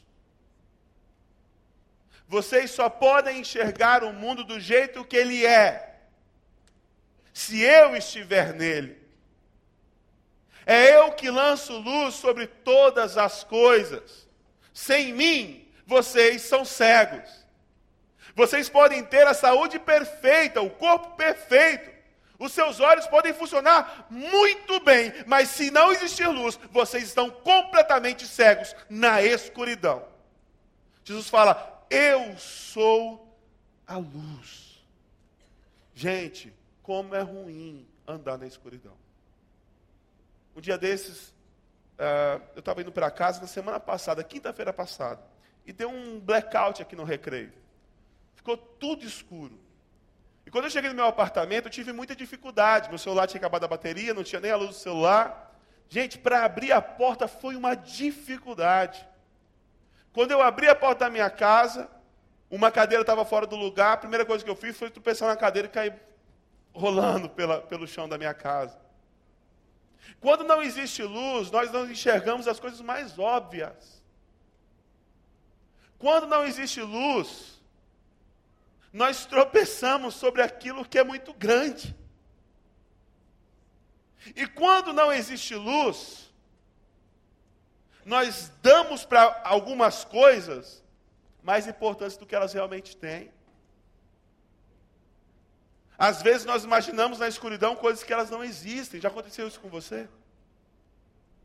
Vocês 2.29 2.71
só 2.71 2.91
podem 2.91 3.41
enxergar 3.41 4.05
o 4.05 4.12
mundo 4.12 4.45
do 4.45 4.61
jeito 4.61 5.05
que 5.05 5.17
ele 5.17 5.47
é, 5.47 5.97
se 7.33 7.62
eu 7.62 7.97
estiver 7.97 8.53
nele. 8.53 8.99
É 10.67 10.95
eu 10.95 11.12
que 11.12 11.31
lanço 11.31 11.73
luz 11.79 12.14
sobre 12.17 12.47
todas 12.47 13.17
as 13.17 13.43
coisas. 13.43 14.29
Sem 14.75 15.14
mim, 15.14 15.67
vocês 15.87 16.43
são 16.43 16.67
cegos. 16.67 17.47
Vocês 18.35 18.69
podem 18.69 19.03
ter 19.03 19.27
a 19.27 19.33
saúde 19.33 19.79
perfeita, 19.79 20.61
o 20.61 20.69
corpo 20.69 21.17
perfeito, 21.17 21.91
os 22.38 22.53
seus 22.53 22.79
olhos 22.79 23.07
podem 23.07 23.33
funcionar 23.33 24.07
muito 24.09 24.79
bem, 24.81 25.12
mas 25.27 25.49
se 25.49 25.71
não 25.73 25.91
existir 25.91 26.29
luz, 26.29 26.59
vocês 26.71 27.05
estão 27.05 27.31
completamente 27.31 28.27
cegos 28.27 28.77
na 28.88 29.23
escuridão. 29.23 30.07
Jesus 31.03 31.29
fala: 31.29 31.78
Eu 31.90 32.37
sou 32.37 33.37
a 33.87 33.96
luz. 33.96 34.85
Gente, 35.94 36.53
como 36.83 37.14
é 37.14 37.20
ruim 37.20 37.87
andar 38.07 38.38
na 38.38 38.46
escuridão. 38.46 38.96
Um 40.57 40.61
dia 40.61 40.79
desses, 40.79 41.29
uh, 41.98 42.42
eu 42.55 42.61
estava 42.61 42.81
indo 42.81 42.90
para 42.90 43.11
casa 43.11 43.40
na 43.40 43.46
semana 43.46 43.79
passada, 43.79 44.24
quinta-feira 44.24 44.72
passada, 44.72 45.22
e 45.66 45.72
deu 45.72 45.90
um 45.90 46.18
blackout 46.18 46.81
aqui 46.81 46.96
no 46.96 47.05
recreio. 47.05 47.53
Ficou 48.35 48.57
tudo 48.57 49.05
escuro. 49.05 49.59
E 50.46 50.51
quando 50.51 50.64
eu 50.64 50.70
cheguei 50.70 50.88
no 50.88 50.96
meu 50.96 51.05
apartamento, 51.05 51.66
eu 51.66 51.70
tive 51.70 51.92
muita 51.92 52.16
dificuldade. 52.16 52.88
Meu 52.88 52.96
celular 52.96 53.27
tinha 53.27 53.38
acabado 53.38 53.64
a 53.64 53.68
bateria, 53.68 54.14
não 54.14 54.24
tinha 54.24 54.40
nem 54.40 54.51
a 54.51 54.57
luz 54.57 54.70
do 54.70 54.77
celular. 54.77 55.55
Gente, 55.90 56.18
para 56.18 56.44
abrir 56.44 56.72
a 56.72 56.81
porta 56.81 57.29
foi 57.29 57.55
uma 57.55 57.74
dificuldade. 57.74 59.07
Quando 60.12 60.33
eu 60.33 60.42
abri 60.42 60.68
a 60.68 60.75
porta 60.75 61.05
da 61.05 61.11
minha 61.11 61.31
casa, 61.31 61.88
uma 62.51 62.71
cadeira 62.71 63.03
estava 63.03 63.25
fora 63.25 63.47
do 63.47 63.57
lugar. 63.57 63.92
A 63.92 63.97
primeira 63.99 64.25
coisa 64.25 64.44
que 64.44 64.51
eu 64.51 64.57
fiz 64.57 64.77
foi 64.77 64.90
tropeçar 64.90 65.29
na 65.29 65.37
cadeira 65.37 65.68
e 65.68 65.71
cair 65.71 65.94
rolando 66.73 67.29
pela, 67.29 67.61
pelo 67.61 67.87
chão 67.87 68.09
da 68.09 68.16
minha 68.16 68.35
casa. 68.35 68.79
Quando 70.21 70.44
não 70.44 70.62
existe 70.62 71.03
luz, 71.03 71.51
nós 71.51 71.71
não 71.71 71.90
enxergamos 71.90 72.49
as 72.49 72.59
coisas 72.59 72.81
mais 72.81 73.18
óbvias. 73.18 74.03
Quando 75.99 76.27
não 76.27 76.44
existe 76.44 76.81
luz, 76.81 77.61
nós 78.92 79.27
tropeçamos 79.27 80.14
sobre 80.14 80.42
aquilo 80.42 80.85
que 80.85 80.99
é 80.99 81.05
muito 81.05 81.35
grande. 81.35 81.94
E 84.35 84.47
quando 84.47 84.92
não 84.92 85.12
existe 85.12 85.55
luz, 85.55 86.28
nós 88.09 88.51
damos 88.62 89.05
para 89.05 89.40
algumas 89.44 90.03
coisas 90.03 90.83
mais 91.42 91.66
importantes 91.66 92.16
do 92.16 92.25
que 92.25 92.35
elas 92.35 92.55
realmente 92.55 92.97
têm. 92.97 93.31
Às 95.97 96.23
vezes 96.23 96.47
nós 96.47 96.64
imaginamos 96.64 97.18
na 97.18 97.29
escuridão 97.29 97.77
coisas 97.77 98.03
que 98.03 98.12
elas 98.12 98.31
não 98.31 98.42
existem. 98.42 99.01
Já 99.01 99.09
aconteceu 99.09 99.47
isso 99.47 99.61
com 99.61 99.68
você? 99.68 100.09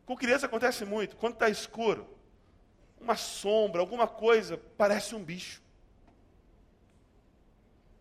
Com 0.05 0.15
criança 0.15 0.45
acontece 0.45 0.85
muito. 0.85 1.17
Quando 1.17 1.33
está 1.33 1.49
escuro, 1.49 2.07
uma 2.99 3.17
sombra, 3.17 3.81
alguma 3.81 4.07
coisa, 4.07 4.57
parece 4.77 5.13
um 5.15 5.23
bicho. 5.23 5.61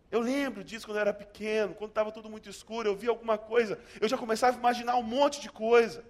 Eu 0.09 0.21
lembro 0.21 0.63
disso 0.63 0.85
quando 0.85 0.97
eu 0.97 1.01
era 1.01 1.13
pequeno, 1.13 1.73
quando 1.73 1.89
estava 1.89 2.11
tudo 2.13 2.29
muito 2.29 2.49
escuro, 2.49 2.87
eu 2.87 2.95
via 2.95 3.09
alguma 3.09 3.37
coisa, 3.37 3.77
eu 3.99 4.07
já 4.07 4.17
começava 4.17 4.55
a 4.55 4.59
imaginar 4.59 4.95
um 4.95 5.03
monte 5.03 5.41
de 5.41 5.49
coisa. 5.49 6.05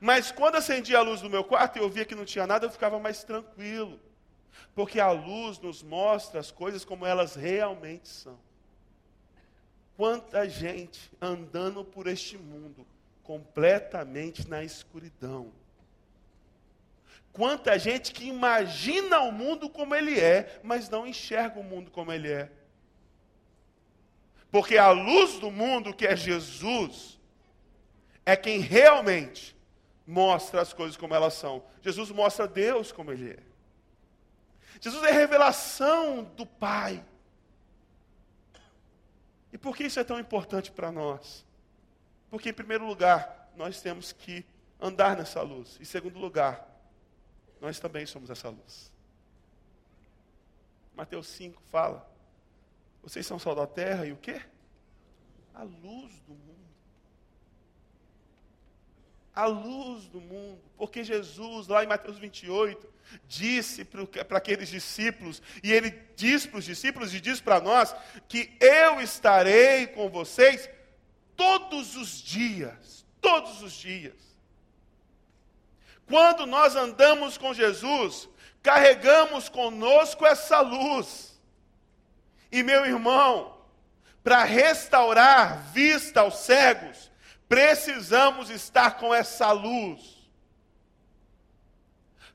Mas 0.00 0.30
quando 0.30 0.56
acendia 0.56 0.98
a 0.98 1.02
luz 1.02 1.20
do 1.20 1.30
meu 1.30 1.44
quarto 1.44 1.78
e 1.78 1.80
eu 1.80 1.88
via 1.88 2.04
que 2.04 2.14
não 2.14 2.24
tinha 2.24 2.46
nada, 2.46 2.66
eu 2.66 2.70
ficava 2.70 2.98
mais 2.98 3.22
tranquilo. 3.24 4.00
Porque 4.74 5.00
a 5.00 5.10
luz 5.10 5.58
nos 5.58 5.82
mostra 5.82 6.40
as 6.40 6.50
coisas 6.50 6.84
como 6.84 7.06
elas 7.06 7.34
realmente 7.34 8.08
são. 8.08 8.38
Quanta 9.96 10.48
gente 10.48 11.12
andando 11.20 11.84
por 11.84 12.06
este 12.06 12.36
mundo 12.36 12.86
completamente 13.22 14.48
na 14.48 14.64
escuridão 14.64 15.52
Quanta 17.34 17.76
gente 17.76 18.12
que 18.12 18.26
imagina 18.26 19.18
o 19.18 19.32
mundo 19.32 19.68
como 19.68 19.92
ele 19.92 20.20
é, 20.20 20.60
mas 20.62 20.88
não 20.88 21.04
enxerga 21.04 21.58
o 21.58 21.64
mundo 21.64 21.90
como 21.90 22.12
ele 22.12 22.30
é. 22.30 22.48
Porque 24.52 24.78
a 24.78 24.92
luz 24.92 25.40
do 25.40 25.50
mundo, 25.50 25.92
que 25.92 26.06
é 26.06 26.14
Jesus, 26.14 27.18
é 28.24 28.36
quem 28.36 28.60
realmente 28.60 29.53
mostra 30.06 30.60
as 30.60 30.72
coisas 30.72 30.96
como 30.96 31.14
elas 31.14 31.34
são. 31.34 31.64
Jesus 31.82 32.10
mostra 32.10 32.46
Deus 32.46 32.92
como 32.92 33.12
ele 33.12 33.30
é. 33.30 33.42
Jesus 34.80 35.02
é 35.04 35.10
revelação 35.10 36.24
do 36.24 36.44
Pai. 36.44 37.04
E 39.52 39.58
por 39.58 39.76
que 39.76 39.84
isso 39.84 40.00
é 40.00 40.04
tão 40.04 40.18
importante 40.18 40.72
para 40.72 40.90
nós? 40.90 41.44
Porque, 42.28 42.50
em 42.50 42.54
primeiro 42.54 42.84
lugar, 42.84 43.50
nós 43.54 43.80
temos 43.80 44.12
que 44.12 44.44
andar 44.80 45.16
nessa 45.16 45.40
luz. 45.42 45.78
Em 45.80 45.84
segundo 45.84 46.18
lugar, 46.18 46.68
nós 47.60 47.78
também 47.78 48.04
somos 48.04 48.30
essa 48.30 48.48
luz. 48.48 48.92
Mateus 50.94 51.28
5 51.28 51.62
fala: 51.68 52.08
Vocês 53.02 53.24
são 53.24 53.38
sal 53.38 53.54
da 53.54 53.66
terra 53.66 54.04
e 54.06 54.12
o 54.12 54.16
quê? 54.16 54.42
a 55.54 55.62
luz 55.62 56.20
do 56.26 56.34
mundo. 56.34 56.63
A 59.34 59.46
luz 59.46 60.06
do 60.06 60.20
mundo. 60.20 60.60
Porque 60.76 61.02
Jesus, 61.02 61.66
lá 61.66 61.82
em 61.82 61.86
Mateus 61.86 62.18
28, 62.18 62.88
disse 63.26 63.84
para 63.84 64.38
aqueles 64.38 64.68
discípulos, 64.68 65.42
e 65.62 65.72
ele 65.72 65.90
diz 66.16 66.46
para 66.46 66.58
os 66.58 66.64
discípulos 66.64 67.14
e 67.14 67.20
diz 67.20 67.40
para 67.40 67.60
nós, 67.60 67.94
que 68.28 68.56
eu 68.60 69.00
estarei 69.00 69.86
com 69.88 70.08
vocês 70.08 70.68
todos 71.36 71.96
os 71.96 72.20
dias. 72.22 73.04
Todos 73.20 73.62
os 73.62 73.72
dias. 73.72 74.14
Quando 76.06 76.46
nós 76.46 76.76
andamos 76.76 77.38
com 77.38 77.54
Jesus, 77.54 78.28
carregamos 78.62 79.48
conosco 79.48 80.26
essa 80.26 80.60
luz. 80.60 81.40
E 82.52 82.62
meu 82.62 82.84
irmão, 82.84 83.58
para 84.22 84.44
restaurar 84.44 85.72
vista 85.72 86.20
aos 86.20 86.38
cegos, 86.38 87.10
precisamos 87.54 88.50
estar 88.50 88.98
com 88.98 89.14
essa 89.14 89.52
luz. 89.52 90.28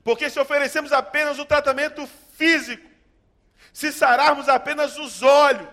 Porque 0.02 0.30
se 0.30 0.40
oferecemos 0.40 0.92
apenas 0.92 1.38
o 1.38 1.44
tratamento 1.44 2.08
físico, 2.32 2.88
se 3.70 3.92
sararmos 3.92 4.48
apenas 4.48 4.96
os 4.96 5.22
olhos, 5.22 5.68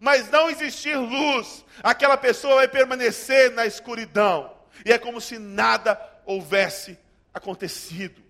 mas 0.00 0.30
não 0.30 0.48
existir 0.48 0.96
luz, 0.96 1.66
aquela 1.82 2.16
pessoa 2.16 2.54
vai 2.56 2.68
permanecer 2.68 3.50
na 3.50 3.66
escuridão. 3.66 4.56
E 4.86 4.90
é 4.90 4.98
como 4.98 5.20
se 5.20 5.38
nada 5.38 6.00
houvesse 6.24 6.98
acontecido. 7.34 8.22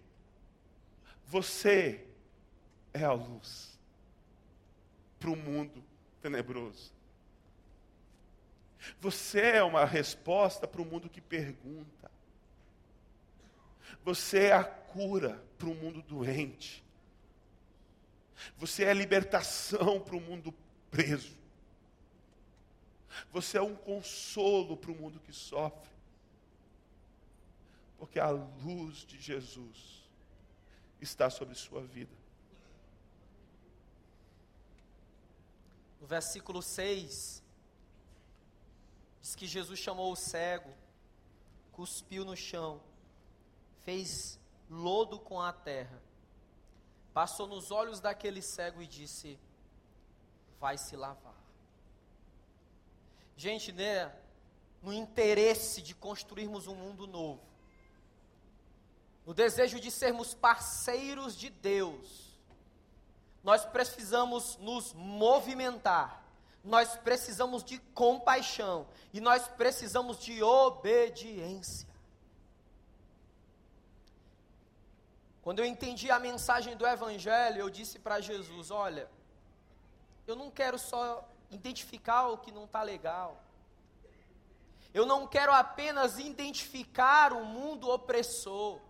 Você 1.27 2.05
é 2.93 3.05
a 3.05 3.13
luz 3.13 3.79
para 5.21 5.31
o 5.31 5.37
mundo 5.37 5.85
tenebroso. 6.21 6.98
Você 9.01 9.41
é 9.41 9.63
uma 9.63 9.85
resposta 9.85 10.67
para 10.67 10.83
o 10.83 10.85
mundo 10.85 11.09
que 11.09 11.21
pergunta. 11.21 12.11
Você 14.05 14.47
é 14.47 14.53
a 14.53 14.65
cura 14.65 15.43
para 15.59 15.69
o 15.69 15.75
mundo 15.75 16.03
doente. 16.03 16.85
Você 18.57 18.85
é 18.85 18.91
a 18.91 18.95
libertação 18.95 20.01
para 20.01 20.17
o 20.17 20.21
mundo 20.21 20.55
preso. 20.91 21.37
Você 23.33 23.59
é 23.59 23.63
um 23.63 23.75
consolo 23.75 24.77
para 24.77 24.93
o 24.93 24.95
mundo 24.95 25.21
que 25.21 25.33
sofre. 25.33 25.91
Porque 27.99 28.21
a 28.21 28.31
luz 28.31 28.99
de 28.99 29.21
Jesus 29.21 30.09
está 31.01 31.29
sobre 31.29 31.55
sua 31.55 31.83
vida. 31.83 32.17
No 36.01 36.07
versículo 36.07 36.63
6, 36.63 37.43
diz 39.29 39.35
que 39.35 39.47
Jesus 39.47 39.79
chamou 39.79 40.11
o 40.11 40.17
cego, 40.17 40.73
cuspiu 41.73 42.25
no 42.25 42.35
chão, 42.35 42.81
fez 43.83 44.41
lodo 44.71 45.19
com 45.19 45.39
a 45.39 45.53
terra, 45.53 46.01
passou 47.13 47.47
nos 47.47 47.71
olhos 47.71 48.01
daquele 48.01 48.41
cego 48.41 48.81
e 48.81 48.87
disse: 48.87 49.39
Vai 50.59 50.79
se 50.79 50.97
lavar. 50.97 51.35
Gente, 53.37 53.71
né, 53.71 54.11
no 54.83 54.95
interesse 54.95 55.83
de 55.83 55.95
construirmos 55.95 56.67
um 56.67 56.75
mundo 56.75 57.07
novo, 57.07 57.43
no 59.27 59.35
desejo 59.35 59.79
de 59.79 59.91
sermos 59.91 60.33
parceiros 60.33 61.37
de 61.37 61.51
Deus, 61.51 62.41
nós 63.45 63.67
precisamos 63.67 64.57
nos 64.57 64.95
movimentar, 64.95 66.18
nós 66.65 66.97
precisamos 66.97 67.63
de 67.65 67.79
compaixão 67.95 68.87
e 69.13 69.21
nós 69.21 69.49
precisamos 69.49 70.19
de 70.19 70.43
obediência. 70.43 71.89
Quando 75.43 75.61
eu 75.61 75.65
entendi 75.65 76.11
a 76.11 76.19
mensagem 76.19 76.77
do 76.77 76.87
Evangelho, 76.87 77.61
eu 77.61 77.71
disse 77.71 77.99
para 77.99 78.21
Jesus: 78.21 78.71
Olha, 78.71 79.09
eu 80.27 80.37
não 80.37 80.51
quero 80.51 80.79
só 80.79 81.27
identificar 81.51 82.29
o 82.29 82.39
que 82.39 82.53
não 82.53 82.65
está 82.65 82.83
legal. 82.83 83.43
Eu 84.93 85.07
não 85.07 85.27
quero 85.27 85.53
apenas 85.53 86.19
identificar 86.19 87.33
o 87.33 87.45
mundo 87.45 87.89
opressor. 87.89 88.81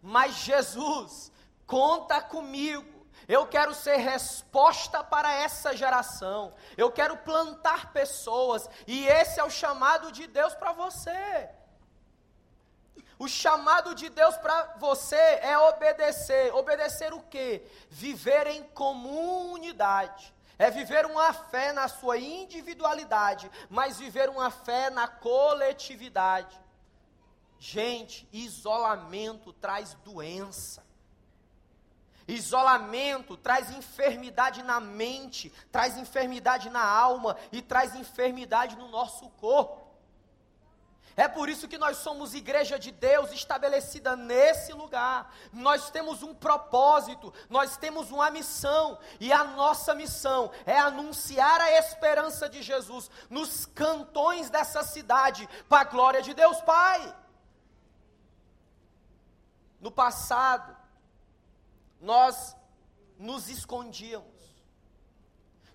Mas 0.00 0.36
Jesus, 0.36 1.32
conta 1.66 2.20
comigo. 2.20 2.93
Eu 3.26 3.46
quero 3.46 3.74
ser 3.74 3.96
resposta 3.96 5.02
para 5.02 5.32
essa 5.32 5.76
geração. 5.76 6.54
Eu 6.76 6.90
quero 6.92 7.16
plantar 7.18 7.92
pessoas. 7.92 8.68
E 8.86 9.06
esse 9.06 9.40
é 9.40 9.44
o 9.44 9.50
chamado 9.50 10.12
de 10.12 10.26
Deus 10.26 10.54
para 10.54 10.72
você. 10.72 11.48
O 13.18 13.28
chamado 13.28 13.94
de 13.94 14.08
Deus 14.08 14.36
para 14.36 14.74
você 14.78 15.16
é 15.16 15.56
obedecer. 15.56 16.54
Obedecer 16.54 17.12
o 17.14 17.22
quê? 17.22 17.64
Viver 17.88 18.46
em 18.48 18.62
comunidade. 18.62 20.34
É 20.58 20.70
viver 20.70 21.04
uma 21.06 21.32
fé 21.32 21.72
na 21.72 21.88
sua 21.88 22.16
individualidade, 22.16 23.50
mas 23.68 23.98
viver 23.98 24.28
uma 24.28 24.50
fé 24.50 24.88
na 24.88 25.08
coletividade. 25.08 26.60
Gente, 27.58 28.28
isolamento 28.32 29.52
traz 29.52 29.94
doença. 30.04 30.83
Isolamento 32.26 33.36
traz 33.36 33.70
enfermidade 33.70 34.62
na 34.62 34.80
mente, 34.80 35.52
traz 35.70 35.98
enfermidade 35.98 36.70
na 36.70 36.84
alma 36.84 37.36
e 37.52 37.60
traz 37.60 37.94
enfermidade 37.94 38.76
no 38.76 38.88
nosso 38.88 39.28
corpo. 39.30 39.84
É 41.16 41.28
por 41.28 41.48
isso 41.48 41.68
que 41.68 41.78
nós 41.78 41.98
somos 41.98 42.34
igreja 42.34 42.76
de 42.76 42.90
Deus 42.90 43.30
estabelecida 43.30 44.16
nesse 44.16 44.72
lugar. 44.72 45.32
Nós 45.52 45.90
temos 45.90 46.24
um 46.24 46.34
propósito, 46.34 47.32
nós 47.48 47.76
temos 47.76 48.10
uma 48.10 48.30
missão, 48.30 48.98
e 49.20 49.32
a 49.32 49.44
nossa 49.44 49.94
missão 49.94 50.50
é 50.66 50.76
anunciar 50.76 51.60
a 51.60 51.70
esperança 51.78 52.48
de 52.48 52.62
Jesus 52.62 53.08
nos 53.30 53.64
cantões 53.64 54.50
dessa 54.50 54.82
cidade, 54.82 55.48
para 55.68 55.82
a 55.82 55.90
glória 55.90 56.20
de 56.20 56.34
Deus 56.34 56.60
Pai. 56.62 57.14
No 59.80 59.92
passado, 59.92 60.76
nós 62.04 62.54
nos 63.18 63.48
escondíamos. 63.48 64.34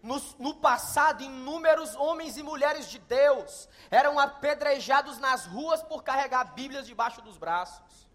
No, 0.01 0.21
no, 0.37 0.55
passado, 0.55 1.23
inúmeros 1.23 1.93
homens 1.95 2.37
e 2.37 2.43
mulheres 2.43 2.89
de 2.89 2.99
Deus 2.99 3.67
eram 3.91 4.17
apedrejados 4.17 5.17
nas 5.17 5.45
ruas 5.45 5.83
por 5.83 6.03
carregar 6.03 6.53
Bíblias 6.53 6.87
debaixo 6.87 7.21
dos 7.21 7.37
braços. 7.37 8.07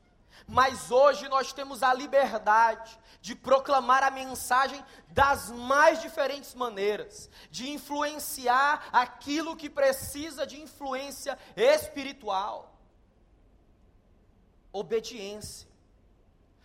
Mas 0.47 0.91
hoje 0.91 1.29
nós 1.29 1.53
temos 1.53 1.83
a 1.83 1.93
liberdade 1.93 2.99
de 3.21 3.35
proclamar 3.35 4.03
a 4.03 4.11
mensagem 4.11 4.83
das 5.09 5.51
mais 5.51 6.01
diferentes 6.01 6.55
maneiras, 6.55 7.29
de 7.51 7.71
influenciar 7.71 8.89
aquilo 8.93 9.57
que 9.57 9.69
precisa 9.69 10.47
de 10.47 10.61
influência 10.61 11.39
espiritual. 11.57 12.79
Obediência. 14.73 15.74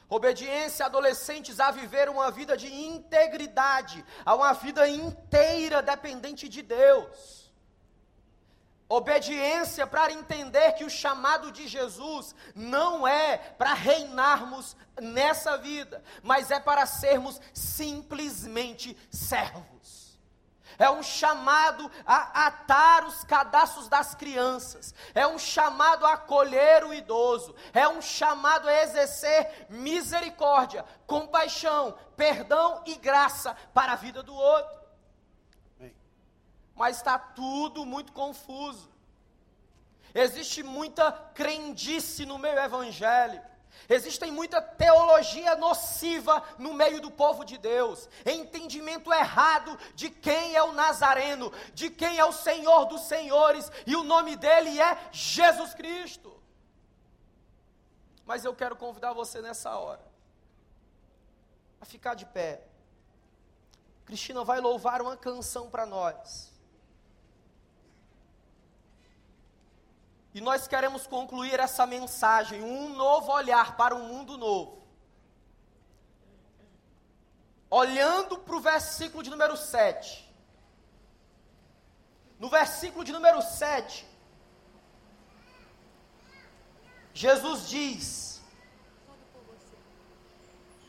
Obediência 0.10 0.88
adolescentes 0.88 1.60
a 1.60 1.70
viver 1.70 2.10
uma 2.10 2.32
vida 2.32 2.58
de 2.58 2.68
integridade, 2.68 4.04
a 4.26 4.34
uma 4.34 4.54
vida 4.54 4.88
inteira 4.90 5.84
dependente 5.84 6.50
de 6.50 6.64
Deus. 6.64 7.52
Obediência 8.90 9.86
para 9.86 10.12
entender 10.12 10.72
que 10.72 10.84
o 10.84 10.90
chamado 10.90 11.52
de 11.52 11.68
Jesus 11.68 12.34
não 12.56 13.08
é 13.08 13.38
para 13.38 13.76
reinarmos 13.76 14.76
nessa 15.00 15.56
vida, 15.58 16.04
mas 16.24 16.50
é 16.50 16.60
para 16.60 16.88
sermos 16.88 17.40
simplesmente 17.54 18.98
servos 19.12 19.99
é 20.80 20.90
um 20.90 21.04
chamado 21.04 21.92
a 22.06 22.48
atar 22.48 23.06
os 23.06 23.26
cadastros 23.26 23.90
das 23.90 24.16
crianças, 24.16 24.96
é 25.14 25.28
um 25.28 25.38
chamado 25.38 26.06
a 26.06 26.14
acolher 26.14 26.86
o 26.86 26.94
idoso, 26.94 27.54
é 27.74 27.88
um 27.88 28.02
chamado 28.02 28.70
a 28.70 28.82
exercer 28.82 29.68
misericórdia, 29.70 30.86
compaixão, 31.06 31.94
perdão 32.16 32.82
e 32.86 32.96
graça 32.96 33.56
para 33.74 33.92
a 33.92 33.98
vida 33.98 34.24
do 34.24 34.34
outro. 34.34 34.80
Mas 36.74 36.96
está 36.96 37.20
tudo 37.20 37.86
muito 37.86 38.14
confuso. 38.14 38.90
Existe 40.16 40.64
muita 40.64 41.12
crendice 41.12 42.26
no 42.26 42.38
meio 42.38 42.58
evangélico. 42.58 43.49
Existem 43.88 44.32
muita 44.32 44.62
teologia 44.62 45.56
nociva 45.56 46.44
no 46.58 46.74
meio 46.74 47.00
do 47.00 47.10
povo 47.10 47.46
de 47.46 47.58
Deus, 47.58 48.10
entendimento 48.26 49.14
errado 49.14 49.78
de 49.96 50.10
quem 50.10 50.56
é 50.56 50.64
o 50.64 50.74
Nazareno, 50.74 51.52
de 51.74 51.90
quem 51.90 52.18
é 52.18 52.26
o 52.26 52.32
Senhor 52.32 52.86
dos 52.86 53.02
Senhores, 53.02 53.72
e 53.86 53.96
o 53.96 54.04
nome 54.04 54.36
dele 54.36 54.80
é 54.82 55.10
Jesus 55.12 55.74
Cristo. 55.74 56.38
Mas 58.26 58.46
eu 58.46 58.56
quero 58.56 58.76
convidar 58.76 59.14
você 59.14 59.42
nessa 59.42 59.76
hora 59.76 60.10
a 61.82 61.86
ficar 61.86 62.14
de 62.14 62.26
pé. 62.26 62.64
Cristina 64.06 64.44
vai 64.44 64.60
louvar 64.60 65.02
uma 65.02 65.16
canção 65.16 65.70
para 65.70 65.86
nós. 65.86 66.49
E 70.34 70.42
nós 70.42 70.68
queremos 70.68 71.08
concluir 71.08 71.60
essa 71.60 71.86
mensagem, 71.86 72.62
um 72.62 72.90
novo 72.90 73.32
olhar 73.32 73.76
para 73.76 73.96
um 73.96 74.08
mundo 74.08 74.38
novo. 74.38 74.84
Olhando 77.70 78.38
para 78.38 78.56
o 78.56 78.62
versículo 78.62 79.24
de 79.24 79.30
número 79.30 79.58
7. 79.58 80.28
No 82.40 82.50
versículo 82.50 83.04
de 83.04 83.12
número 83.12 83.42
7, 83.42 84.08
Jesus 87.14 87.68
diz: 87.68 88.42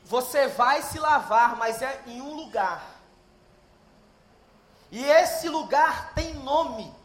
Você 0.05 0.47
vai 0.49 0.82
se 0.82 0.99
lavar, 0.99 1.57
mas 1.57 1.82
é 1.82 2.03
em 2.07 2.20
um 2.20 2.34
lugar. 2.34 3.01
E 4.91 5.03
esse 5.05 5.49
lugar 5.49 6.14
tem 6.14 6.34
nome. 6.34 7.00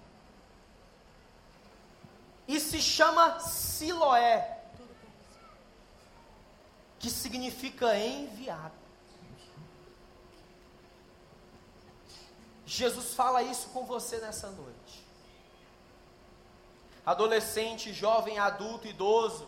E 2.48 2.60
se 2.60 2.80
chama 2.80 3.40
Siloé, 3.40 4.62
que 7.00 7.10
significa 7.10 7.98
enviado. 7.98 8.86
Jesus 12.66 13.14
fala 13.14 13.44
isso 13.44 13.70
com 13.70 13.86
você 13.86 14.18
nessa 14.18 14.50
noite. 14.50 15.06
Adolescente, 17.06 17.94
jovem, 17.94 18.40
adulto, 18.40 18.88
idoso. 18.88 19.48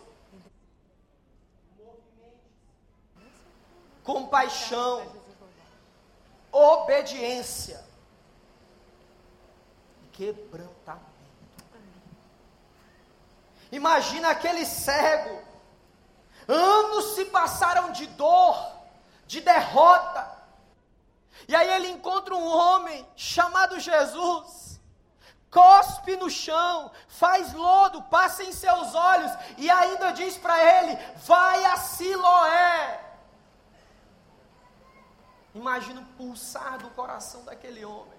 Compaixão, 4.03 5.11
obediência, 6.51 7.83
quebrantamento. 10.13 10.76
Imagina 13.77 14.29
aquele 14.31 14.65
cego. 14.65 15.35
Anos 16.47 17.15
se 17.15 17.25
passaram 17.25 17.91
de 17.91 18.07
dor, 18.07 18.55
de 19.27 19.39
derrota. 19.41 20.23
E 21.47 21.55
aí 21.55 21.69
ele 21.75 21.89
encontra 21.89 22.33
um 22.35 22.47
homem 22.47 23.07
chamado 23.15 23.79
Jesus. 23.79 24.79
Cospe 25.51 26.15
no 26.17 26.29
chão, 26.29 26.91
faz 27.07 27.53
lodo, 27.53 28.01
passa 28.03 28.43
em 28.43 28.51
seus 28.51 28.95
olhos 28.95 29.31
e 29.57 29.69
ainda 29.69 30.11
diz 30.11 30.37
para 30.37 30.57
ele: 30.75 30.97
Vai 31.31 31.63
a 31.65 31.77
Siloé. 31.77 32.99
Imagina 35.53 36.01
o 36.01 36.05
pulsar 36.17 36.77
do 36.79 36.89
coração 36.91 37.43
daquele 37.45 37.83
homem. 37.85 38.17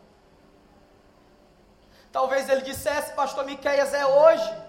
Talvez 2.10 2.48
ele 2.48 2.62
dissesse, 2.62 3.12
Pastor 3.12 3.44
Miqueias, 3.44 3.92
é 3.92 4.06
hoje. 4.06 4.67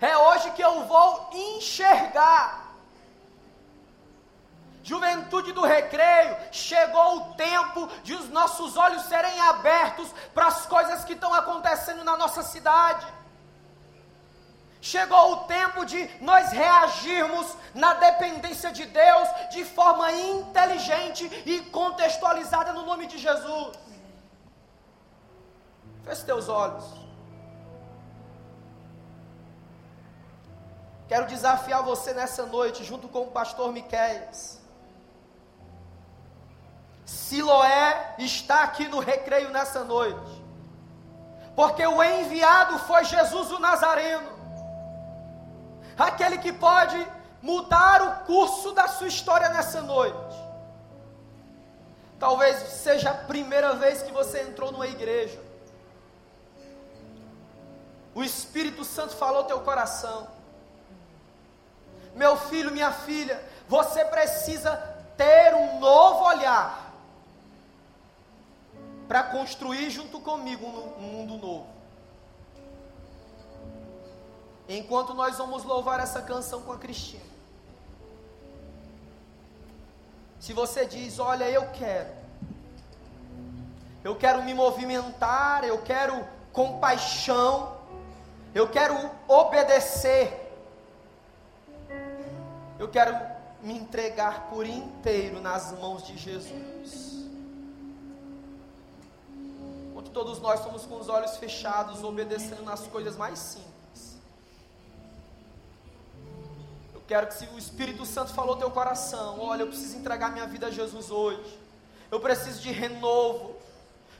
É 0.00 0.16
hoje 0.16 0.50
que 0.52 0.62
eu 0.62 0.84
vou 0.84 1.30
enxergar. 1.32 2.60
Juventude 4.82 5.52
do 5.52 5.60
recreio, 5.60 6.36
chegou 6.50 7.16
o 7.18 7.34
tempo 7.34 7.86
de 8.02 8.14
os 8.14 8.28
nossos 8.30 8.76
olhos 8.76 9.02
serem 9.02 9.38
abertos 9.40 10.08
para 10.32 10.46
as 10.46 10.64
coisas 10.64 11.04
que 11.04 11.12
estão 11.12 11.32
acontecendo 11.34 12.02
na 12.02 12.16
nossa 12.16 12.42
cidade. 12.42 13.06
Chegou 14.80 15.32
o 15.32 15.36
tempo 15.44 15.84
de 15.84 16.08
nós 16.22 16.50
reagirmos 16.50 17.54
na 17.74 17.92
dependência 17.94 18.72
de 18.72 18.86
Deus 18.86 19.28
de 19.50 19.62
forma 19.66 20.10
inteligente 20.10 21.24
e 21.44 21.60
contextualizada 21.66 22.72
no 22.72 22.86
nome 22.86 23.06
de 23.06 23.18
Jesus. 23.18 23.78
Feche 26.04 26.24
teus 26.24 26.48
olhos. 26.48 26.99
Quero 31.10 31.26
desafiar 31.26 31.82
você 31.82 32.14
nessa 32.14 32.46
noite, 32.46 32.84
junto 32.84 33.08
com 33.08 33.22
o 33.22 33.32
pastor 33.32 33.72
Miquéias. 33.72 34.60
Siloé 37.04 38.14
está 38.16 38.62
aqui 38.62 38.86
no 38.86 39.00
recreio 39.00 39.50
nessa 39.50 39.82
noite, 39.82 40.30
porque 41.56 41.84
o 41.84 42.00
enviado 42.00 42.78
foi 42.78 43.04
Jesus 43.04 43.50
o 43.50 43.58
Nazareno, 43.58 44.30
aquele 45.98 46.38
que 46.38 46.52
pode 46.52 47.04
mudar 47.42 48.02
o 48.02 48.24
curso 48.24 48.70
da 48.70 48.86
sua 48.86 49.08
história 49.08 49.48
nessa 49.48 49.80
noite. 49.80 50.36
Talvez 52.20 52.56
seja 52.68 53.10
a 53.10 53.14
primeira 53.14 53.74
vez 53.74 54.00
que 54.00 54.12
você 54.12 54.42
entrou 54.42 54.70
numa 54.70 54.86
igreja. 54.86 55.42
O 58.14 58.22
Espírito 58.22 58.84
Santo 58.84 59.16
falou 59.16 59.42
teu 59.42 59.60
coração. 59.62 60.38
Meu 62.14 62.36
filho, 62.36 62.70
minha 62.70 62.92
filha, 62.92 63.42
você 63.68 64.04
precisa 64.04 64.76
ter 65.16 65.54
um 65.54 65.78
novo 65.78 66.24
olhar 66.24 66.92
para 69.06 69.24
construir 69.24 69.90
junto 69.90 70.20
comigo 70.20 70.64
um 70.64 71.00
mundo 71.02 71.36
novo. 71.36 71.66
Enquanto 74.68 75.14
nós 75.14 75.36
vamos 75.36 75.64
louvar 75.64 75.98
essa 75.98 76.22
canção 76.22 76.62
com 76.62 76.72
a 76.72 76.78
Cristina. 76.78 77.30
Se 80.38 80.52
você 80.52 80.86
diz, 80.86 81.18
olha, 81.18 81.50
eu 81.50 81.70
quero, 81.70 82.08
eu 84.02 84.16
quero 84.16 84.42
me 84.42 84.54
movimentar, 84.54 85.64
eu 85.64 85.82
quero 85.82 86.24
compaixão, 86.52 87.76
eu 88.54 88.68
quero 88.68 88.94
obedecer, 89.28 90.39
eu 92.90 92.92
quero 92.92 93.16
me 93.62 93.74
entregar 93.74 94.48
por 94.50 94.66
inteiro 94.66 95.40
nas 95.40 95.70
mãos 95.78 96.04
de 96.04 96.18
Jesus. 96.18 97.28
Enquanto 99.88 100.10
todos 100.10 100.40
nós 100.40 100.58
estamos 100.58 100.84
com 100.86 100.98
os 100.98 101.08
olhos 101.08 101.36
fechados, 101.36 102.02
obedecendo 102.02 102.64
nas 102.64 102.84
coisas 102.88 103.16
mais 103.16 103.38
simples. 103.38 104.16
Eu 106.92 107.00
quero 107.06 107.28
que 107.28 107.34
se 107.34 107.46
o 107.46 107.58
Espírito 107.58 108.04
Santo 108.04 108.34
falou 108.34 108.56
teu 108.56 108.72
coração, 108.72 109.38
olha, 109.38 109.62
eu 109.62 109.68
preciso 109.68 109.98
entregar 109.98 110.32
minha 110.32 110.46
vida 110.48 110.66
a 110.66 110.70
Jesus 110.70 111.12
hoje. 111.12 111.60
Eu 112.10 112.18
preciso 112.18 112.60
de 112.60 112.72
renovo. 112.72 113.54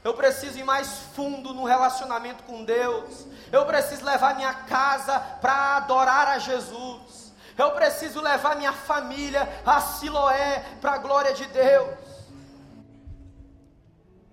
Eu 0.01 0.13
preciso 0.13 0.57
ir 0.57 0.63
mais 0.63 0.99
fundo 1.13 1.53
no 1.53 1.65
relacionamento 1.65 2.43
com 2.43 2.63
Deus. 2.63 3.25
Eu 3.51 3.65
preciso 3.65 4.05
levar 4.05 4.35
minha 4.35 4.53
casa 4.53 5.19
para 5.19 5.75
adorar 5.75 6.29
a 6.29 6.39
Jesus. 6.39 7.30
Eu 7.61 7.69
preciso 7.73 8.19
levar 8.19 8.55
minha 8.55 8.73
família 8.73 9.47
a 9.63 9.79
Siloé 9.79 10.65
para 10.81 10.93
a 10.93 10.97
glória 10.97 11.31
de 11.31 11.45
Deus. 11.45 11.95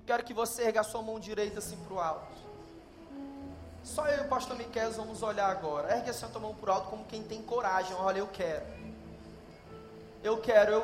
Quero 0.07 0.25
que 0.25 0.33
você 0.33 0.63
erga 0.63 0.81
a 0.81 0.85
sua 0.85 1.03
mão 1.03 1.21
direita 1.21 1.59
assim 1.59 1.77
para 1.85 1.95
o 1.95 2.01
alto. 2.01 2.39
Só 3.85 4.07
eu 4.07 4.23
e 4.23 4.27
o 4.27 4.29
pastor 4.29 4.57
Miquel 4.57 4.91
vamos 4.93 5.23
olhar 5.23 5.51
agora. 5.51 5.95
Ergue 5.95 6.09
a 6.09 6.15
sua 6.15 6.31
mão 6.41 6.55
para 6.55 6.71
o 6.71 6.73
alto 6.73 6.89
como 6.89 7.05
quem 7.05 7.23
tem 7.23 7.43
coragem. 7.43 7.95
Olha, 7.97 8.21
eu 8.21 8.29
quero. 8.29 8.65
Eu 10.25 10.39
quero. 10.41 10.73
Eu... 10.73 10.81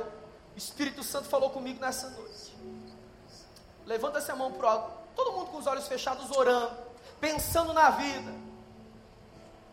O 0.55 0.59
Espírito 0.59 1.03
Santo 1.03 1.27
falou 1.27 1.49
comigo 1.49 1.81
nessa 1.81 2.11
noite. 2.11 2.55
Levanta 3.87 4.19
essa 4.19 4.37
mão 4.37 4.53
para 4.53 4.67
o 4.67 4.69
alto. 4.69 4.93
Todo 5.17 5.33
mundo 5.33 5.51
com 5.51 5.57
os 5.57 5.67
olhos 5.67 5.89
fechados 5.89 6.31
orando. 6.31 6.77
Pensando 7.19 7.73
na 7.73 7.89
vida 7.89 8.44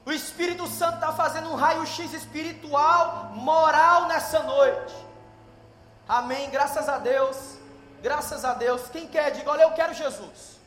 o 0.06 0.12
Espírito 0.12 0.66
Santo 0.68 0.96
está 0.96 1.14
fazendo 1.14 1.50
um 1.52 1.56
raio-x 1.56 2.14
espiritual, 2.14 3.32
moral 3.36 4.08
nessa 4.08 4.42
noite. 4.42 4.96
Amém. 6.08 6.50
Graças 6.50 6.90
a 6.90 6.98
Deus. 6.98 7.58
Graças 8.02 8.44
a 8.44 8.54
Deus. 8.56 8.90
Quem 8.90 9.08
quer, 9.08 9.32
diga: 9.32 9.52
Olha, 9.52 9.64
eu 9.64 9.74
quero 9.74 9.94
Jesus. 9.94 10.60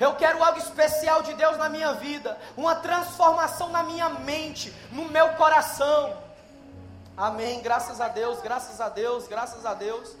Eu 0.00 0.16
quero 0.16 0.42
algo 0.42 0.58
especial 0.58 1.22
de 1.22 1.34
Deus 1.34 1.58
na 1.58 1.68
minha 1.68 1.92
vida. 1.92 2.38
Uma 2.56 2.74
transformação 2.74 3.68
na 3.68 3.82
minha 3.82 4.08
mente, 4.08 4.74
no 4.90 5.04
meu 5.04 5.34
coração. 5.34 6.16
Amém. 7.16 7.60
Graças 7.60 8.00
a 8.00 8.08
Deus, 8.08 8.40
graças 8.40 8.80
a 8.80 8.88
Deus, 8.88 9.28
graças 9.28 9.64
a 9.66 9.74
Deus. 9.74 10.16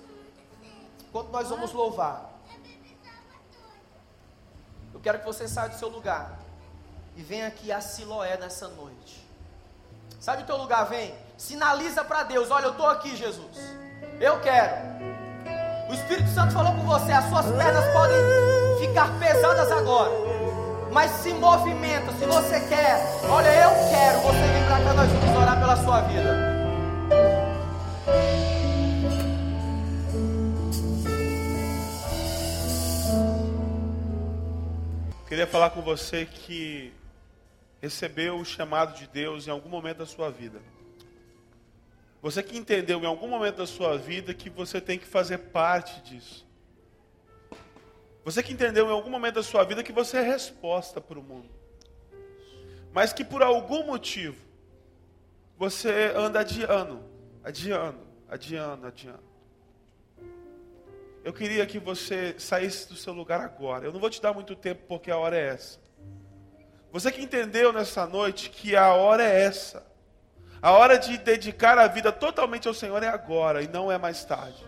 Enquanto 1.08 1.30
nós 1.30 1.48
vamos 1.48 1.72
louvar, 1.72 2.30
eu 4.92 5.00
quero 5.00 5.20
que 5.20 5.24
você 5.24 5.48
saia 5.48 5.70
do 5.70 5.76
seu 5.76 5.88
lugar 5.88 6.43
e 7.16 7.22
vem 7.22 7.44
aqui 7.44 7.70
a 7.70 7.80
Siloé 7.80 8.36
nessa 8.36 8.68
noite. 8.68 9.24
Sabe 10.20 10.42
o 10.42 10.46
teu 10.46 10.56
lugar? 10.56 10.84
Vem. 10.84 11.14
Sinaliza 11.36 12.04
para 12.04 12.22
Deus: 12.24 12.50
Olha, 12.50 12.66
eu 12.66 12.70
estou 12.70 12.86
aqui, 12.86 13.16
Jesus. 13.16 13.58
Eu 14.20 14.40
quero. 14.40 14.72
O 15.88 15.94
Espírito 15.94 16.28
Santo 16.30 16.52
falou 16.52 16.72
com 16.72 16.84
você: 16.84 17.12
as 17.12 17.28
suas 17.28 17.46
pernas 17.46 17.84
podem 17.92 18.16
ficar 18.80 19.08
pesadas 19.18 19.70
agora. 19.70 20.10
Mas 20.90 21.10
se 21.10 21.32
movimenta, 21.34 22.12
se 22.12 22.24
você 22.24 22.60
quer, 22.68 23.00
olha, 23.28 23.48
eu 23.48 23.70
quero, 23.90 24.20
você 24.20 24.38
vem 24.38 24.64
para 24.64 24.84
cá, 24.84 24.94
nós 24.94 25.10
vamos 25.10 25.36
orar 25.36 25.58
pela 25.58 25.76
sua 25.76 26.00
vida. 26.02 26.54
Queria 35.26 35.48
falar 35.48 35.70
com 35.70 35.82
você 35.82 36.24
que 36.26 36.92
recebeu 37.84 38.38
o 38.38 38.44
chamado 38.46 38.98
de 38.98 39.06
Deus 39.06 39.46
em 39.46 39.50
algum 39.50 39.68
momento 39.68 39.98
da 39.98 40.06
sua 40.06 40.30
vida. 40.30 40.58
Você 42.22 42.42
que 42.42 42.56
entendeu 42.56 42.98
em 42.98 43.04
algum 43.04 43.28
momento 43.28 43.56
da 43.56 43.66
sua 43.66 43.98
vida 43.98 44.32
que 44.32 44.48
você 44.48 44.80
tem 44.80 44.98
que 44.98 45.04
fazer 45.04 45.36
parte 45.36 46.00
disso. 46.00 46.46
Você 48.24 48.42
que 48.42 48.54
entendeu 48.54 48.86
em 48.86 48.90
algum 48.90 49.10
momento 49.10 49.34
da 49.34 49.42
sua 49.42 49.64
vida 49.64 49.82
que 49.82 49.92
você 49.92 50.16
é 50.16 50.22
resposta 50.22 50.98
para 50.98 51.18
o 51.18 51.22
mundo. 51.22 51.50
Mas 52.90 53.12
que 53.12 53.22
por 53.22 53.42
algum 53.42 53.84
motivo 53.84 54.42
você 55.58 56.10
anda 56.16 56.40
adiando, 56.40 57.04
adiando, 57.42 58.00
adiando, 58.26 58.86
adiando. 58.86 59.34
Eu 61.22 61.34
queria 61.34 61.66
que 61.66 61.78
você 61.78 62.34
saísse 62.38 62.88
do 62.88 62.96
seu 62.96 63.12
lugar 63.12 63.42
agora. 63.42 63.84
Eu 63.84 63.92
não 63.92 64.00
vou 64.00 64.08
te 64.08 64.22
dar 64.22 64.32
muito 64.32 64.56
tempo 64.56 64.84
porque 64.88 65.10
a 65.10 65.18
hora 65.18 65.36
é 65.36 65.48
essa. 65.48 65.83
Você 66.94 67.10
que 67.10 67.20
entendeu 67.20 67.72
nessa 67.72 68.06
noite 68.06 68.48
que 68.48 68.76
a 68.76 68.94
hora 68.94 69.20
é 69.24 69.42
essa. 69.42 69.84
A 70.62 70.70
hora 70.70 70.96
de 70.96 71.18
dedicar 71.18 71.76
a 71.76 71.88
vida 71.88 72.12
totalmente 72.12 72.68
ao 72.68 72.72
Senhor 72.72 73.02
é 73.02 73.08
agora 73.08 73.64
e 73.64 73.66
não 73.66 73.90
é 73.90 73.98
mais 73.98 74.24
tarde. 74.24 74.64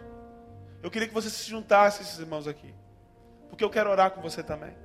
Eu 0.82 0.90
queria 0.90 1.06
que 1.06 1.14
você 1.14 1.30
se 1.30 1.48
juntasse 1.48 2.00
a 2.00 2.02
esses 2.02 2.18
irmãos 2.18 2.48
aqui. 2.48 2.74
Porque 3.48 3.62
eu 3.62 3.70
quero 3.70 3.88
orar 3.88 4.10
com 4.10 4.20
você 4.20 4.42
também. 4.42 4.76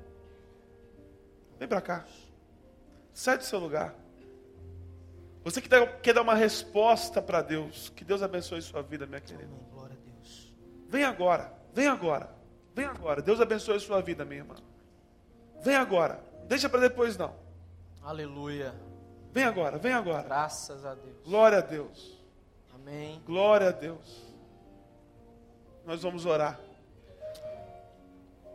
Vem 1.58 1.68
para 1.68 1.82
cá. 1.82 2.06
Sai 3.12 3.40
do 3.40 3.44
seu 3.44 3.58
lugar. 3.58 3.96
Você 5.44 5.60
que 5.60 5.70
quer 6.04 6.14
dar 6.14 6.22
uma 6.22 6.36
resposta 6.36 7.24
para 7.24 7.42
Deus. 7.42 7.92
Que 7.96 8.06
Deus 8.06 8.22
abençoe 8.22 8.62
sua 8.62 8.84
vida, 8.84 9.08
minha 9.08 9.20
querida. 9.20 9.50
Glória 9.72 9.98
a 10.00 10.12
Deus. 10.12 10.54
Vem 10.88 11.04
agora. 11.06 11.52
Vem 11.74 11.88
agora. 11.88 12.30
Vem 12.76 12.86
agora. 12.86 13.20
Deus 13.20 13.42
abençoe 13.42 13.80
sua 13.80 14.00
vida, 14.00 14.24
minha 14.24 14.42
irmã. 14.42 14.58
Vem 15.64 15.76
agora. 15.76 16.30
Deixa 16.52 16.68
para 16.68 16.82
depois 16.82 17.16
não. 17.16 17.34
Aleluia. 18.04 18.74
Vem 19.32 19.46
agora, 19.46 19.78
vem 19.78 19.94
agora. 19.94 20.24
Graças 20.24 20.86
a 20.86 20.94
Deus. 20.94 21.16
Glória 21.24 21.60
a 21.60 21.62
Deus. 21.62 22.20
Amém. 22.76 23.22
Glória 23.26 23.70
a 23.70 23.72
Deus. 23.72 24.22
Nós 25.86 26.04
vamos 26.04 26.26
orar. 26.26 26.60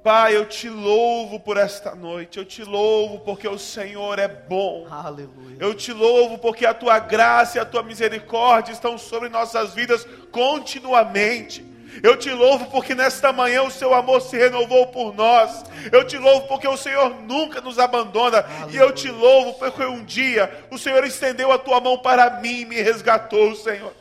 Pai, 0.05 0.37
eu 0.37 0.47
te 0.47 0.69
louvo 0.69 1.41
por 1.41 1.57
esta 1.57 1.95
noite. 1.95 2.37
Eu 2.37 2.45
te 2.45 2.63
louvo 2.63 3.21
porque 3.21 3.49
o 3.49 3.59
Senhor 3.59 4.19
é 4.19 4.29
bom. 4.29 4.87
Aleluia. 4.91 5.57
Eu 5.59 5.75
te 5.75 5.91
louvo 5.91 6.37
porque 6.37 6.67
a 6.67 6.75
tua 6.75 6.99
graça 6.99 7.57
e 7.57 7.61
a 7.63 7.65
tua 7.65 7.83
misericórdia 7.83 8.73
estão 8.73 8.99
sobre 8.99 9.31
nossas 9.31 9.73
vidas 9.73 10.07
continuamente. 10.31 11.65
Eu 12.03 12.17
te 12.17 12.31
louvo 12.31 12.67
porque 12.67 12.95
nesta 12.95 13.33
manhã 13.33 13.63
o 13.63 13.71
seu 13.71 13.95
amor 13.95 14.21
se 14.21 14.37
renovou 14.37 14.87
por 14.89 15.15
nós. 15.15 15.65
Eu 15.91 16.05
te 16.07 16.19
louvo 16.19 16.47
porque 16.47 16.69
o 16.69 16.77
Senhor 16.77 17.11
nunca 17.23 17.61
nos 17.61 17.79
abandona. 17.79 18.39
Aleluia. 18.39 18.73
E 18.73 18.77
eu 18.77 18.93
te 18.93 19.11
louvo 19.11 19.55
porque 19.55 19.85
um 19.85 20.05
dia 20.05 20.67
o 20.71 20.79
Senhor 20.79 21.05
estendeu 21.05 21.51
a 21.53 21.59
tua 21.59 21.81
mão 21.81 21.99
para 21.99 22.41
mim 22.41 22.61
e 22.61 22.65
me 22.65 22.81
resgatou, 22.83 23.55
Senhor. 23.55 23.93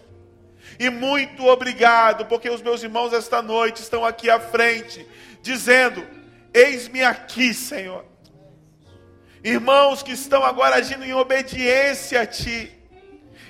E 0.77 0.89
muito 0.89 1.47
obrigado, 1.47 2.25
porque 2.25 2.49
os 2.49 2.61
meus 2.61 2.83
irmãos 2.83 3.13
esta 3.13 3.41
noite 3.41 3.81
estão 3.81 4.03
aqui 4.03 4.29
à 4.29 4.39
frente, 4.39 5.07
dizendo: 5.41 6.05
Eis-me 6.53 7.03
aqui, 7.03 7.53
Senhor. 7.53 8.03
Irmãos 9.43 10.01
que 10.01 10.11
estão 10.11 10.43
agora 10.43 10.77
agindo 10.77 11.05
em 11.05 11.13
obediência 11.13 12.21
a 12.21 12.25
Ti. 12.25 12.71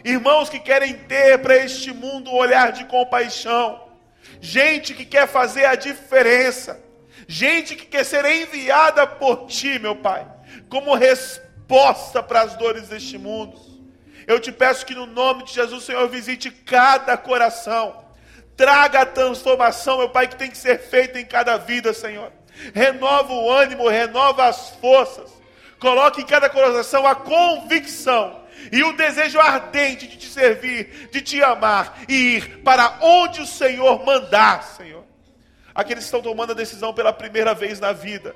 Irmãos 0.04 0.50
que 0.50 0.60
querem 0.60 0.94
ter 0.94 1.40
para 1.40 1.56
este 1.56 1.92
mundo 1.92 2.30
um 2.30 2.36
olhar 2.36 2.72
de 2.72 2.86
compaixão. 2.86 3.85
Gente 4.42 4.94
que 4.94 5.06
quer 5.06 5.28
fazer 5.28 5.66
a 5.66 5.76
diferença. 5.76 6.84
Gente 7.28 7.76
que 7.76 7.86
quer 7.86 8.04
ser 8.04 8.26
enviada 8.26 9.08
por 9.08 9.48
Ti, 9.48 9.80
meu 9.80 9.96
Pai, 9.96 10.28
como 10.70 10.94
resposta 10.94 12.22
para 12.22 12.42
as 12.42 12.56
dores 12.56 12.88
deste 12.88 13.18
mundo. 13.18 13.58
Eu 14.28 14.40
te 14.40 14.52
peço 14.52 14.86
que 14.86 14.96
no 14.96 15.06
nome 15.06 15.44
de 15.44 15.54
Jesus, 15.54 15.84
Senhor, 15.84 16.08
visite 16.10 16.52
cada 16.52 17.18
coração. 17.18 18.04
Traga 18.56 19.02
a 19.02 19.06
transformação, 19.06 19.98
meu 19.98 20.10
Pai, 20.10 20.28
que 20.28 20.36
tem 20.36 20.50
que 20.50 20.58
ser 20.58 20.80
feita 20.80 21.20
em 21.20 21.26
cada 21.26 21.58
vida, 21.58 21.94
Senhor. 21.94 22.32
Renova 22.74 23.34
o 23.34 23.52
ânimo, 23.52 23.88
renova 23.88 24.46
as 24.48 24.70
forças. 24.82 25.32
Coloque 25.80 26.22
em 26.22 26.26
cada 26.26 26.50
coração 26.50 27.06
a 27.06 27.16
convicção 27.16 28.45
e 28.72 28.84
o 28.84 28.94
desejo 28.94 29.40
ardente 29.40 30.08
de 30.08 30.18
te 30.18 30.28
servir, 30.28 31.10
de 31.12 31.22
te 31.22 31.44
amar 31.44 32.00
e 32.08 32.38
ir 32.38 32.62
para 32.64 32.98
onde 33.02 33.42
o 33.42 33.46
Senhor 33.46 34.04
mandar, 34.06 34.64
Senhor. 34.64 35.04
Aqueles 35.74 36.04
que 36.04 36.08
estão 36.08 36.22
tomando 36.22 36.52
a 36.52 36.56
decisão 36.56 36.94
pela 36.94 37.12
primeira 37.12 37.54
vez 37.54 37.80
na 37.80 37.92
vida, 37.92 38.36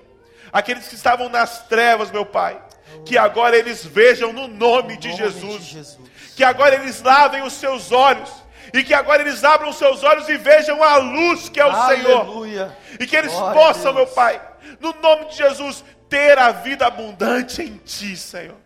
aqueles 0.52 0.88
que 0.88 0.96
estavam 0.96 1.30
nas 1.30 1.68
trevas, 1.68 2.12
meu 2.12 2.26
Pai, 2.26 2.62
que 3.06 3.18
agora 3.18 3.58
eles 3.58 3.86
vejam 3.86 4.34
no 4.34 4.48
nome, 4.48 4.98
de, 4.98 5.12
Jesus, 5.16 5.98
que 6.36 6.44
agora 6.44 6.76
eles 6.76 7.02
lavem 7.02 7.44
os 7.44 7.54
seus 7.54 7.92
olhos. 7.92 8.30
E 8.72 8.84
que 8.84 8.94
agora 8.94 9.24
eles 9.24 9.44
abram 9.44 9.70
os 9.70 9.78
seus 9.78 10.04
olhos 10.04 10.30
e 10.30 10.38
vejam 10.38 10.84
a 10.84 10.98
luz 10.98 11.50
que 11.50 11.60
é 11.60 11.66
o 11.66 11.72
Aleluia. 11.72 12.68
Senhor. 12.68 12.78
E 13.00 13.08
que 13.08 13.16
eles 13.16 13.32
Glória 13.32 13.60
possam, 13.60 13.94
meu 13.94 14.06
Pai, 14.06 14.40
no 14.80 14.94
nome 15.02 15.26
de 15.26 15.38
Jesus, 15.38 15.84
ter 16.08 16.38
a 16.38 16.52
vida 16.52 16.86
abundante 16.86 17.64
em 17.64 17.78
Ti, 17.78 18.16
Senhor. 18.16 18.58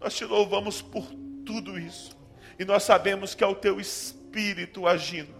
Nós 0.00 0.14
te 0.14 0.24
louvamos 0.24 0.80
por 0.80 1.04
tudo 1.44 1.78
isso. 1.78 2.16
E 2.58 2.64
nós 2.64 2.82
sabemos 2.82 3.34
que 3.34 3.44
é 3.44 3.46
o 3.46 3.54
Teu 3.54 3.78
Espírito 3.78 4.86
agindo. 4.86 5.34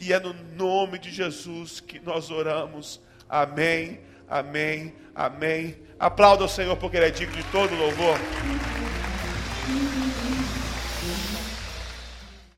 E 0.00 0.12
é 0.12 0.20
no 0.20 0.32
nome 0.32 0.98
de 0.98 1.10
Jesus 1.10 1.80
que 1.80 1.98
nós 2.00 2.30
oramos. 2.30 3.00
Amém, 3.28 4.00
amém, 4.28 4.94
amém. 5.14 5.76
Aplauda 5.98 6.44
o 6.44 6.48
Senhor 6.48 6.76
porque 6.76 6.96
Ele 6.96 7.06
é 7.06 7.10
digno 7.10 7.36
de 7.36 7.44
todo 7.50 7.74
louvor. 7.74 8.16